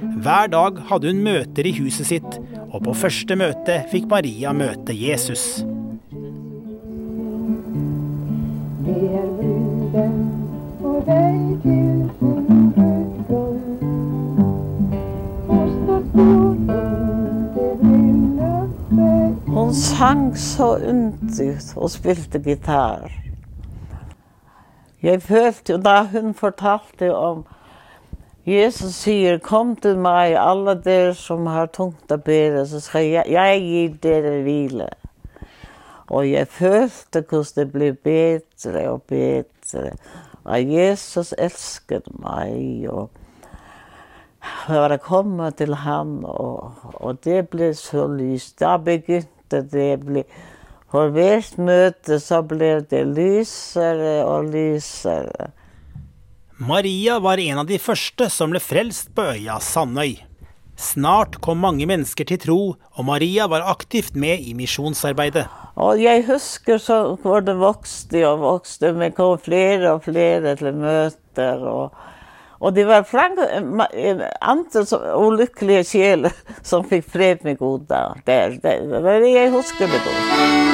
Hver 0.00 0.46
dag 0.52 0.78
hadde 0.90 1.08
hun 1.08 1.22
møter 1.24 1.66
i 1.68 1.72
huset 1.78 2.08
sitt, 2.10 2.36
og 2.68 2.82
på 2.84 2.94
første 2.96 3.36
møte 3.38 3.80
fikk 3.92 4.08
Maria 4.10 4.52
møte 4.52 4.92
Jesus. 4.96 5.64
Hun 19.46 19.74
sang 19.74 20.28
så 20.38 20.76
yndig 20.78 21.54
og 21.76 21.90
spilte 21.90 22.38
gitar. 22.44 23.08
Jeg 25.02 25.22
følte 25.22 25.72
jo 25.72 25.78
da 25.80 26.02
hun 26.12 26.34
fortalte 26.34 27.14
om 27.14 27.44
Jesus 28.46 28.94
sier, 28.94 29.40
kom 29.42 29.72
til 29.82 29.96
meg, 29.98 30.36
alle 30.38 30.76
dere 30.78 31.16
som 31.18 31.48
har 31.50 31.66
tungt 31.74 32.12
å 32.14 32.18
bære, 32.22 32.60
så 32.70 32.78
skal 32.78 33.08
jeg, 33.08 33.26
jeg 33.34 33.62
gi 33.64 33.80
dere 34.04 34.36
hvile. 34.44 34.86
Og 36.14 36.28
jeg 36.30 36.46
følte 36.54 37.24
hvordan 37.26 37.56
det 37.56 37.64
ble 37.72 37.88
bedre 38.06 38.84
og 38.92 39.02
bedre. 39.10 39.96
Og 40.46 40.70
Jesus 40.76 41.34
elsket 41.34 42.06
meg, 42.22 42.86
og 42.86 43.10
jeg 44.68 44.78
var 44.78 44.96
kommet 45.02 45.58
til 45.58 45.74
ham, 45.82 46.20
og, 46.24 46.70
og 46.94 47.18
det 47.26 47.48
ble 47.50 47.72
så 47.74 48.06
lyst. 48.06 48.60
Da 48.62 48.76
begynte 48.78 49.64
det 49.72 49.90
å 49.96 50.02
bli 50.06 50.26
For 50.86 51.10
hvert 51.10 51.58
møte 51.58 52.20
så 52.22 52.44
ble 52.46 52.76
det 52.86 53.02
lysere 53.10 54.20
og 54.22 54.52
lysere. 54.54 55.50
Maria 56.58 57.18
var 57.18 57.38
en 57.38 57.58
av 57.58 57.66
de 57.68 57.76
første 57.76 58.30
som 58.32 58.48
ble 58.48 58.60
frelst 58.64 59.10
på 59.12 59.26
øya 59.34 59.58
Sandøy. 59.60 60.14
Snart 60.80 61.36
kom 61.44 61.60
mange 61.60 61.84
mennesker 61.88 62.24
til 62.28 62.40
tro, 62.40 62.60
og 62.96 63.04
Maria 63.04 63.44
var 63.48 63.66
aktivt 63.68 64.16
med 64.16 64.40
i 64.40 64.54
misjonsarbeidet. 64.56 65.44
Og 65.76 66.00
jeg 66.00 66.24
husker 66.24 66.80
så 66.80 66.98
hvor 67.20 67.44
det 67.44 67.58
vokste 67.60 68.22
og 68.28 68.40
vokste. 68.40 68.94
Vi 68.96 69.10
kom 69.16 69.36
flere 69.36 69.96
og 69.98 70.04
flere 70.08 70.54
til 70.56 70.72
møter. 70.80 71.60
Og, 71.60 71.92
og 72.60 72.76
det 72.76 72.86
var 72.88 73.04
andre 74.40 74.86
ulykkelige 75.12 75.84
sjeler 75.92 76.40
som 76.70 76.88
fikk 76.88 77.04
fred 77.04 77.44
med 77.44 77.60
Gud 77.60 77.84
Der, 77.88 78.16
det, 78.24 78.40
det, 78.64 79.20
jeg 79.28 79.52
husker 79.52 79.92
det 79.92 80.00
godt. 80.08 80.65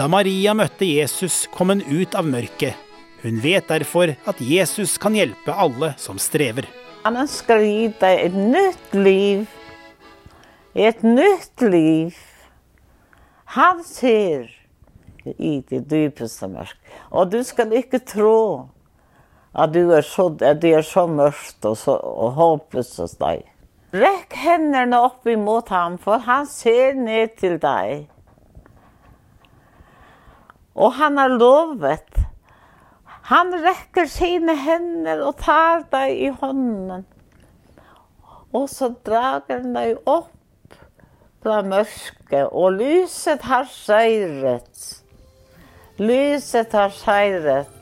Da 0.00 0.06
Maria 0.08 0.54
møtte 0.56 0.86
Jesus, 0.88 1.42
kom 1.52 1.68
hun 1.74 1.82
ut 1.84 2.14
av 2.16 2.24
mørket. 2.24 2.72
Hun 3.20 3.36
vet 3.42 3.66
derfor 3.68 4.14
at 4.30 4.38
Jesus 4.40 4.94
kan 4.96 5.12
hjelpe 5.12 5.52
alle 5.52 5.90
som 6.00 6.16
strever. 6.16 6.64
Han 7.02 7.18
ønsker 7.20 7.58
å 7.60 7.66
gi 7.66 7.90
deg 8.00 8.20
et 8.22 8.38
nytt 8.54 8.94
liv. 8.96 9.42
Et 10.72 11.02
nytt 11.04 11.64
liv. 11.66 12.16
Han 13.58 13.82
ser 13.84 14.48
i 15.36 15.58
det 15.68 15.82
dypeste 15.90 16.48
mørket. 16.48 16.80
Og 17.12 17.34
du 17.34 17.42
skal 17.44 17.74
ikke 17.76 18.00
tro 18.00 18.40
at 19.52 19.74
du 19.74 19.82
er 19.92 20.06
så, 20.08 20.30
det 20.32 20.70
er 20.78 20.86
så 20.86 21.04
mørkt 21.12 21.68
og, 21.68 21.76
og 21.92 22.38
håpløst 22.40 23.02
hos 23.04 23.18
deg. 23.20 23.44
Rekk 23.92 24.38
hendene 24.46 25.02
opp 25.10 25.28
imot 25.28 25.68
ham, 25.76 26.00
for 26.00 26.24
han 26.24 26.48
ser 26.48 26.96
ned 26.96 27.36
til 27.42 27.60
deg. 27.60 28.08
og 30.80 30.94
han 30.96 31.18
har 31.20 31.36
lovet. 31.36 32.20
Han 33.30 33.52
rekker 33.62 34.08
sine 34.10 34.56
hender 34.56 35.20
og 35.26 35.36
tar 35.42 35.84
deg 35.92 36.16
i 36.16 36.30
hånden. 36.40 37.04
Og 38.56 38.66
så 38.72 38.88
drager 39.06 39.60
han 39.60 39.76
deg 39.76 40.00
opp 40.08 40.32
fra 41.40 41.60
mørket, 41.64 42.48
og 42.50 42.80
lyset 42.80 43.44
har 43.48 43.68
seiret. 43.70 44.88
Lyset 46.00 46.74
har 46.76 46.90
seiret. 46.96 47.76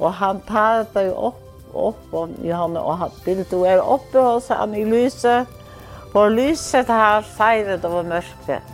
Og 0.00 0.10
han 0.18 0.40
tar 0.48 0.86
deg 0.94 1.12
opp, 1.14 1.42
opp 1.74 2.14
i 2.42 2.50
hånden, 2.50 2.80
og 2.80 2.98
han, 3.02 3.14
til 3.26 3.44
du 3.50 3.60
er 3.68 3.82
oppe 3.82 4.22
hos 4.22 4.48
han 4.54 4.74
i 4.74 4.86
lyset, 4.88 5.50
for 6.14 6.30
lyset 6.30 6.90
har 6.90 7.26
seiret 7.34 7.84
over 7.86 8.06
mørket. 8.06 8.73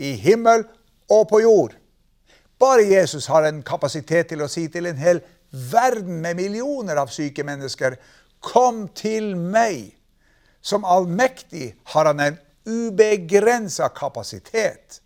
i 0.00 0.14
himmel 0.18 0.64
og 1.10 1.28
på 1.30 1.42
jord. 1.44 1.76
Bare 2.60 2.84
Jesus 2.84 3.28
har 3.32 3.46
en 3.48 3.62
kapasitet 3.64 4.32
til 4.32 4.42
å 4.44 4.48
si 4.50 4.66
til 4.72 4.88
en 4.90 5.00
hel 5.00 5.22
verden 5.50 6.20
med 6.24 6.38
millioner 6.40 7.00
av 7.00 7.12
syke 7.12 7.44
mennesker 7.46 7.98
Kom 8.40 8.86
til 8.96 9.34
meg. 9.36 9.92
Som 10.64 10.84
allmektig 10.84 11.74
har 11.92 12.08
han 12.08 12.20
en 12.24 12.38
ubegrensa 12.64 13.90
kapasitet. 13.92 15.00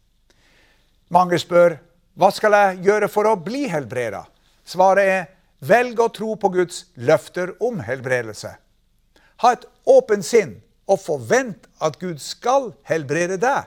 Mange 1.10 1.38
spør 1.42 1.76
hva 2.14 2.30
skal 2.30 2.54
jeg 2.54 2.84
gjøre 2.86 3.08
for 3.10 3.26
å 3.26 3.38
bli 3.42 3.64
helbreda? 3.70 4.22
Svaret 4.62 5.10
er 5.10 5.24
velg 5.66 5.98
å 5.98 6.12
tro 6.14 6.36
på 6.38 6.50
Guds 6.54 6.84
løfter 6.94 7.56
om 7.62 7.80
helbredelse. 7.82 8.52
Ha 9.42 9.52
et 9.54 9.66
åpent 9.90 10.26
sinn 10.26 10.60
og 10.86 11.00
forvent 11.02 11.66
at 11.82 11.98
Gud 11.98 12.22
skal 12.22 12.70
helbrede 12.86 13.40
deg. 13.42 13.66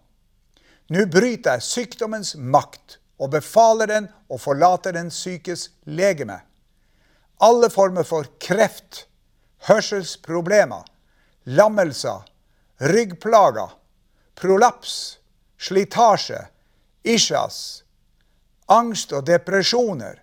Nå 0.91 1.05
bryter 1.07 1.55
jeg 1.55 1.63
sykdommens 1.63 2.33
makt 2.35 2.97
og 3.21 3.31
befaler 3.31 3.87
den 3.87 4.07
å 4.27 4.39
forlate 4.41 4.91
den 4.91 5.11
sykes 5.13 5.69
legeme. 5.87 6.41
Alle 7.39 7.69
former 7.71 8.03
for 8.03 8.27
kreft, 8.43 9.05
hørselsproblemer, 9.69 10.83
lammelser, 11.55 12.25
ryggplager, 12.91 13.71
prolaps, 14.35 14.97
slitasje, 15.61 16.41
isjas, 17.07 17.83
angst 18.67 19.15
og 19.15 19.23
depresjoner, 19.29 20.19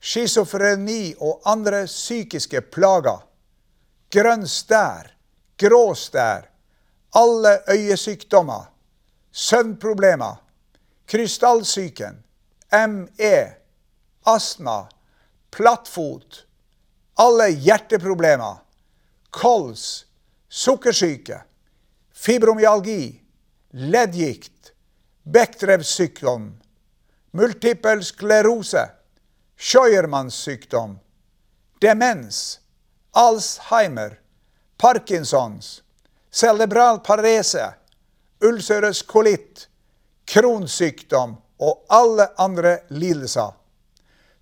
schizofreni 0.00 1.14
og 1.20 1.46
andre 1.48 1.84
psykiske 1.86 2.64
plager, 2.72 3.22
grønn 4.10 4.46
stær, 4.48 5.14
grå 5.60 5.84
stær, 5.94 6.48
alle 7.14 7.60
øyesykdommer, 7.70 8.66
søvnproblemer, 9.32 10.36
krystallsyken, 11.06 12.22
ME, 12.72 13.36
astma, 14.26 14.88
plattfot, 15.50 16.44
alle 17.18 17.50
hjerteproblemer, 17.50 18.62
kols, 19.30 20.06
sukkersyke, 20.48 21.42
fibromyalgi, 22.12 23.20
leddgikt, 23.72 24.72
Bechdrevs 25.22 25.88
sykdom, 25.94 26.48
multippel 27.36 28.02
sklerose, 28.04 28.88
Scheuermanns 29.60 30.48
demens, 31.80 32.60
Alzheimer, 33.12 34.18
Parkinsons, 34.78 35.82
cerebral 36.30 37.00
parese, 37.00 37.74
ulcerøs 38.44 39.02
kolitt, 39.02 39.66
kronsykdom 40.28 41.36
og 41.60 41.84
alle 41.92 42.28
andre 42.40 42.78
lidelser. 42.88 43.52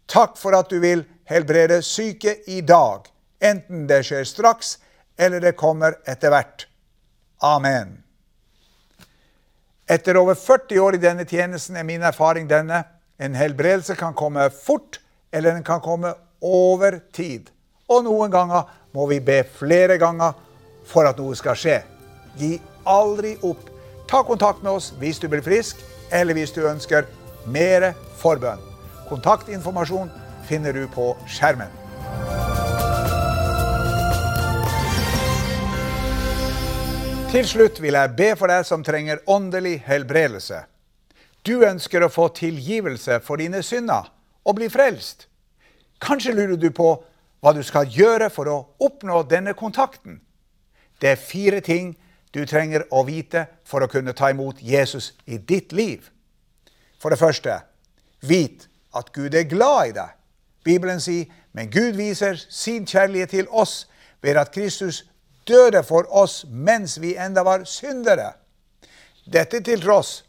Takk 0.09 0.37
for 0.41 0.57
at 0.57 0.71
du 0.71 0.79
vil 0.81 1.05
helbrede 1.29 1.83
syke 1.83 2.39
i 2.49 2.61
dag, 2.61 3.09
enten 3.41 3.87
det 3.89 4.05
skjer 4.09 4.25
straks 4.29 4.79
eller 5.19 5.43
det 5.43 5.57
kommer 5.59 5.99
etter 6.07 6.33
hvert. 6.33 6.67
Amen. 7.43 7.99
Etter 9.89 10.17
over 10.21 10.35
40 10.35 10.81
år 10.81 10.99
i 10.99 11.03
denne 11.03 11.25
tjenesten 11.25 11.77
er 11.77 11.87
min 11.87 12.03
erfaring 12.05 12.49
denne. 12.49 12.83
En 13.19 13.35
helbredelse 13.35 13.97
kan 13.99 14.15
komme 14.15 14.51
fort, 14.53 15.01
eller 15.33 15.57
den 15.57 15.65
kan 15.65 15.81
komme 15.81 16.13
over 16.45 17.01
tid. 17.13 17.49
Og 17.89 18.05
noen 18.05 18.31
ganger 18.31 18.69
må 18.93 19.07
vi 19.09 19.21
be 19.25 19.41
flere 19.43 19.97
ganger 19.99 20.37
for 20.87 21.09
at 21.09 21.19
noe 21.19 21.37
skal 21.37 21.57
skje. 21.59 21.79
Gi 22.39 22.53
aldri 22.87 23.35
opp. 23.43 23.65
Ta 24.09 24.23
kontakt 24.25 24.63
med 24.63 24.73
oss 24.73 24.93
hvis 24.97 25.19
du 25.21 25.29
blir 25.29 25.45
frisk, 25.45 25.77
eller 26.13 26.33
hvis 26.33 26.55
du 26.57 26.63
ønsker 26.65 27.05
mer 27.47 27.91
forbønn. 28.17 28.63
Kontaktinformasjon 29.09 30.09
finner 30.49 30.73
du 30.73 30.87
på 30.89 31.11
skjermen. 31.29 31.69
Til 37.29 37.45
slutt 37.45 37.83
vil 37.85 37.93
jeg 37.93 38.15
be 38.17 38.31
for 38.41 38.49
deg 38.49 38.65
som 38.65 38.81
trenger 38.85 39.21
åndelig 39.29 39.83
helbredelse. 39.85 40.63
Du 41.45 41.61
ønsker 41.69 42.01
å 42.01 42.09
få 42.09 42.31
tilgivelse 42.33 43.21
for 43.21 43.37
dine 43.37 43.61
synder 43.61 44.09
og 44.49 44.57
bli 44.57 44.71
frelst. 44.73 45.27
Kanskje 46.01 46.33
lurer 46.33 46.57
du 46.57 46.71
på 46.73 46.95
hva 47.45 47.53
du 47.53 47.61
skal 47.61 47.93
gjøre 47.93 48.31
for 48.33 48.49
å 48.49 48.59
oppnå 48.81 49.21
denne 49.29 49.53
kontakten. 49.53 50.23
Det 50.97 51.13
er 51.13 51.21
fire 51.21 51.61
ting 51.61 51.93
du 52.35 52.45
trenger 52.47 52.85
å 52.91 53.05
vite 53.09 53.47
for 53.65 53.85
å 53.85 53.91
kunne 53.91 54.15
ta 54.17 54.31
imot 54.31 54.61
Jesus 54.63 55.13
i 55.27 55.39
ditt 55.39 55.73
liv. 55.73 56.11
For 56.99 57.11
det 57.11 57.21
første, 57.21 57.61
vit 58.21 58.67
at 58.97 59.13
Gud 59.15 59.35
er 59.35 59.49
glad 59.49 59.91
i 59.91 59.95
deg. 59.97 60.15
Bibelen 60.65 61.01
sier, 61.01 61.29
men 61.53 61.71
Gud 61.73 61.97
viser 61.97 62.37
sin 62.37 62.87
kjærlighet 62.87 63.33
til 63.33 63.49
oss 63.49 63.87
ved 64.23 64.37
at 64.37 64.53
Kristus 64.53 65.05
døde 65.49 65.83
for 65.87 66.09
oss 66.11 66.43
mens 66.51 66.99
vi 67.01 67.15
enda 67.17 67.45
var 67.47 67.65
syndere. 67.65 68.35
Dette 69.25 69.63
til 69.65 69.81
tross, 69.81 70.23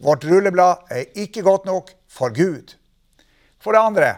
vårt 0.00 0.24
rulleblad 0.24 0.90
er 0.90 1.10
ikke 1.18 1.42
godt 1.46 1.66
nok 1.68 1.90
for 2.08 2.34
Gud. 2.34 2.76
For 3.60 3.76
det 3.76 3.82
andre, 3.82 4.10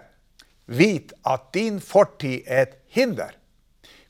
vit 0.67 1.13
at 1.27 1.51
din 1.55 1.81
fortid 1.81 2.47
er 2.47 2.67
et 2.67 2.77
hinder. 2.95 3.33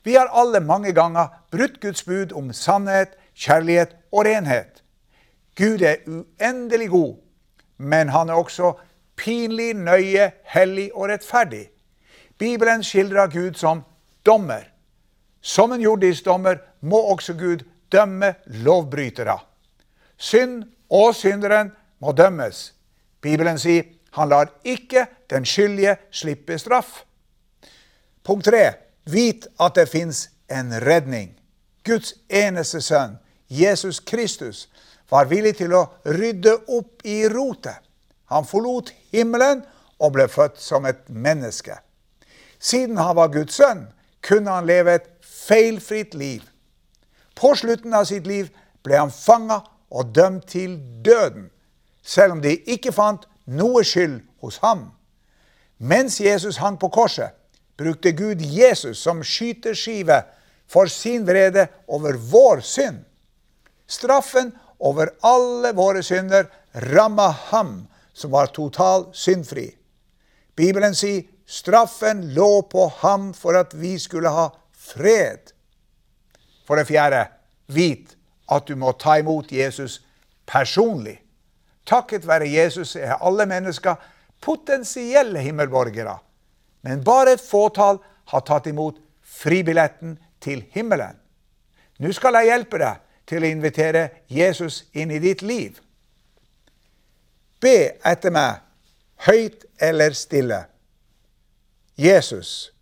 Vi 0.05 0.15
har 0.15 0.31
alle 0.33 0.61
mange 0.61 0.93
ganger 0.93 1.29
brutt 1.51 1.81
Guds 1.81 2.03
bud 2.03 2.33
om 2.33 2.53
sannhet, 2.53 3.09
kjærlighet 3.35 3.97
og 4.13 4.27
renhet. 4.27 4.83
Gud 5.57 5.83
er 5.83 6.03
uendelig 6.07 6.89
god, 6.91 7.17
men 7.77 8.09
han 8.09 8.29
er 8.29 8.35
også 8.35 8.73
pinlig 9.17 9.75
nøye, 9.75 10.31
hellig 10.45 10.91
og 10.95 11.09
rettferdig. 11.09 11.69
Bibelen 12.39 12.83
skildrer 12.83 13.31
Gud 13.31 13.55
som 13.55 13.85
dommer. 14.27 14.65
Som 15.41 15.73
en 15.73 15.81
jordisk 15.81 16.25
dommer 16.25 16.59
må 16.81 16.99
også 17.13 17.35
Gud 17.35 17.65
dømme 17.93 18.35
lovbrytere. 18.47 19.39
Synd 20.17 20.63
og 20.91 21.15
synderen 21.15 21.73
må 22.01 22.13
dømmes. 22.13 22.75
Bibelen 23.21 23.59
sier 23.59 23.85
han 24.13 24.29
lar 24.29 24.51
ikke 24.65 25.07
den 25.31 25.45
skyldige 25.49 25.97
slippe 26.11 26.59
straff. 26.59 27.03
Punkt 28.25 28.45
tre. 28.45 28.82
Vit 29.05 29.47
at 29.61 29.75
det 29.75 29.89
fins 29.89 30.29
en 30.51 30.73
redning. 30.87 31.33
Guds 31.85 32.15
eneste 32.29 32.81
sønn, 32.81 33.19
Jesus 33.49 34.01
Kristus, 34.01 34.69
var 35.11 35.29
villig 35.29 35.57
til 35.59 35.75
å 35.77 35.87
rydde 36.07 36.55
opp 36.73 37.03
i 37.05 37.25
rotet. 37.29 37.83
Han 38.33 38.47
forlot 38.49 38.93
himmelen 39.13 39.65
og 39.99 40.15
ble 40.15 40.29
født 40.31 40.61
som 40.63 40.87
et 40.89 41.03
menneske. 41.09 41.77
Siden 42.63 42.97
han 42.97 43.17
var 43.19 43.33
Guds 43.35 43.59
sønn, 43.59 43.89
kunne 44.23 44.55
han 44.55 44.67
leve 44.67 44.95
et 44.95 45.11
feilfritt 45.27 46.15
liv. 46.15 46.47
På 47.35 47.55
slutten 47.59 47.95
av 47.95 48.07
sitt 48.09 48.27
liv 48.27 48.49
ble 48.87 48.99
han 48.99 49.11
fanga 49.11 49.61
og 49.91 50.15
dømt 50.15 50.47
til 50.49 50.79
døden, 51.05 51.51
selv 52.03 52.39
om 52.39 52.43
de 52.43 52.57
ikke 52.71 52.95
fant 52.95 53.27
noe 53.47 53.83
skyld 53.85 54.21
hos 54.41 54.61
ham. 54.63 54.93
Mens 55.79 56.21
Jesus 56.21 56.61
hang 56.63 56.79
på 56.79 56.89
korset, 56.89 57.35
brukte 57.83 58.13
Gud 58.17 58.41
Jesus 58.41 59.03
som 59.03 59.23
skyteskive 59.25 60.23
for 60.71 60.87
sin 60.87 61.27
vrede 61.27 61.67
over 61.87 62.17
vår 62.17 62.63
synd. 62.65 63.05
Straffen 63.87 64.53
over 64.79 65.13
alle 65.21 65.73
våre 65.77 66.03
synder 66.03 66.49
ramma 66.73 67.29
ham 67.51 67.87
som 68.13 68.31
var 68.31 68.47
totalt 68.47 69.17
syndfri. 69.17 69.69
Bibelen 70.57 70.95
sier 70.95 71.27
straffen 71.47 72.29
lå 72.35 72.63
på 72.73 72.89
ham 73.03 73.33
for 73.37 73.57
at 73.59 73.75
vi 73.77 73.99
skulle 74.01 74.33
ha 74.33 74.49
fred. 74.73 75.53
For 76.67 76.79
det 76.79 76.89
fjerde, 76.89 77.27
vit 77.67 78.17
at 78.53 78.67
du 78.69 78.77
må 78.77 78.93
ta 78.97 79.19
imot 79.21 79.53
Jesus 79.53 80.01
personlig. 80.49 81.19
Takket 81.89 82.27
være 82.29 82.51
Jesus 82.53 82.97
er 82.97 83.19
alle 83.21 83.47
mennesker 83.49 83.97
potensielle 84.43 85.41
himmelborgere. 85.43 86.19
Men 86.83 87.03
bare 87.05 87.37
et 87.37 87.43
fåtall 87.43 88.01
har 88.33 88.45
tatt 88.47 88.67
imot 88.67 88.99
fribilletten 89.23 90.17
til 90.43 90.65
himmelen. 90.75 91.19
Nå 92.03 92.11
skal 92.17 92.41
jeg 92.41 92.51
hjelpe 92.51 92.81
deg 92.83 93.01
til 93.29 93.45
å 93.45 93.51
invitere 93.51 94.09
Jesus 94.29 94.83
inn 94.93 95.13
i 95.15 95.21
ditt 95.23 95.43
liv. 95.47 95.79
Be 97.63 97.95
etter 98.03 98.35
meg, 98.35 98.59
høyt 99.29 99.65
eller 99.79 100.17
stille. 100.19 100.65
Jesus, 101.95 102.73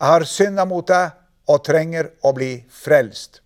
jeg 0.00 0.08
har 0.10 0.26
synda 0.26 0.64
mot 0.66 0.86
deg 0.88 1.14
og 1.48 1.62
trenger 1.64 2.10
å 2.26 2.32
bli 2.34 2.50
frelst. 2.72 3.40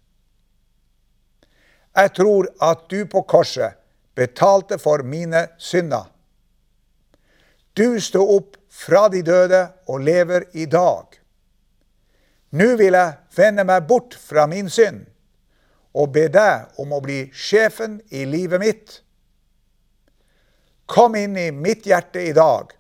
Jeg 1.93 2.15
tror 2.17 2.49
at 2.65 2.87
du 2.89 3.05
på 3.05 3.21
korset 3.29 3.77
betalte 4.17 4.79
for 4.81 5.05
mine 5.05 5.45
synder. 5.61 6.09
Du 7.77 8.01
sto 8.01 8.25
opp 8.37 8.57
fra 8.73 9.09
de 9.13 9.23
døde 9.23 9.63
og 9.87 10.01
lever 10.01 10.49
i 10.57 10.67
dag. 10.67 11.19
Nå 12.57 12.75
vil 12.81 12.97
jeg 12.97 13.17
vende 13.37 13.65
meg 13.69 13.87
bort 13.89 14.17
fra 14.17 14.47
min 14.49 14.69
synd 14.73 15.05
og 15.93 16.13
be 16.15 16.27
deg 16.33 16.81
om 16.81 16.93
å 16.97 17.03
bli 17.05 17.27
sjefen 17.37 17.99
i 18.13 18.25
livet 18.29 18.61
mitt. 18.61 18.95
Kom 20.89 21.17
inn 21.17 21.37
i 21.37 21.51
mitt 21.53 21.87
hjerte 21.89 22.25
i 22.25 22.33
dag 22.37 22.73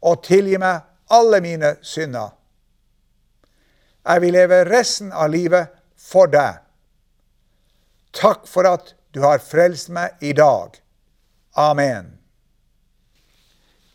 og 0.00 0.22
tilgi 0.24 0.60
meg 0.60 0.84
alle 1.12 1.40
mine 1.44 1.74
synder. 1.82 2.36
Jeg 4.04 4.24
vil 4.24 4.36
leve 4.36 4.62
resten 4.68 5.12
av 5.12 5.32
livet 5.32 5.72
for 6.00 6.30
deg. 6.32 6.60
Takk 8.16 8.46
for 8.48 8.68
at 8.68 8.94
du 9.12 9.20
har 9.24 9.42
frelst 9.44 9.90
meg 9.92 10.16
i 10.24 10.32
dag. 10.36 10.80
Amen. 11.56 12.19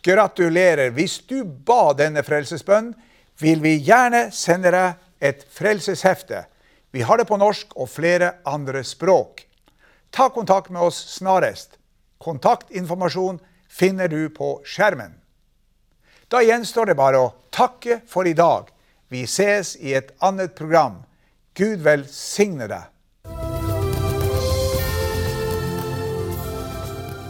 Gratulerer. 0.05 0.91
Hvis 0.93 1.17
du 1.25 1.41
ba 1.43 1.95
denne 1.97 2.21
frelsesbønnen, 2.23 2.93
vil 3.41 3.63
vi 3.63 3.79
gjerne 3.83 4.29
sende 4.31 4.71
deg 4.71 5.01
et 5.19 5.41
frelseshefte. 5.51 6.45
Vi 6.93 7.01
har 7.03 7.17
det 7.19 7.27
på 7.27 7.39
norsk 7.41 7.73
og 7.75 7.89
flere 7.91 8.37
andre 8.47 8.83
språk. 8.85 9.41
Ta 10.13 10.29
kontakt 10.29 10.69
med 10.71 10.85
oss 10.85 11.01
snarest. 11.17 11.79
Kontaktinformasjon 12.23 13.41
finner 13.67 14.07
du 14.07 14.29
på 14.29 14.59
skjermen. 14.63 15.17
Da 16.31 16.41
gjenstår 16.45 16.93
det 16.93 16.97
bare 17.01 17.19
å 17.19 17.33
takke 17.51 17.99
for 18.07 18.29
i 18.29 18.37
dag. 18.37 18.69
Vi 19.09 19.25
ses 19.27 19.75
i 19.81 19.93
et 19.97 20.13
annet 20.23 20.55
program. 20.55 21.01
Gud 21.57 21.83
velsigne 21.85 22.69
deg. 22.69 22.94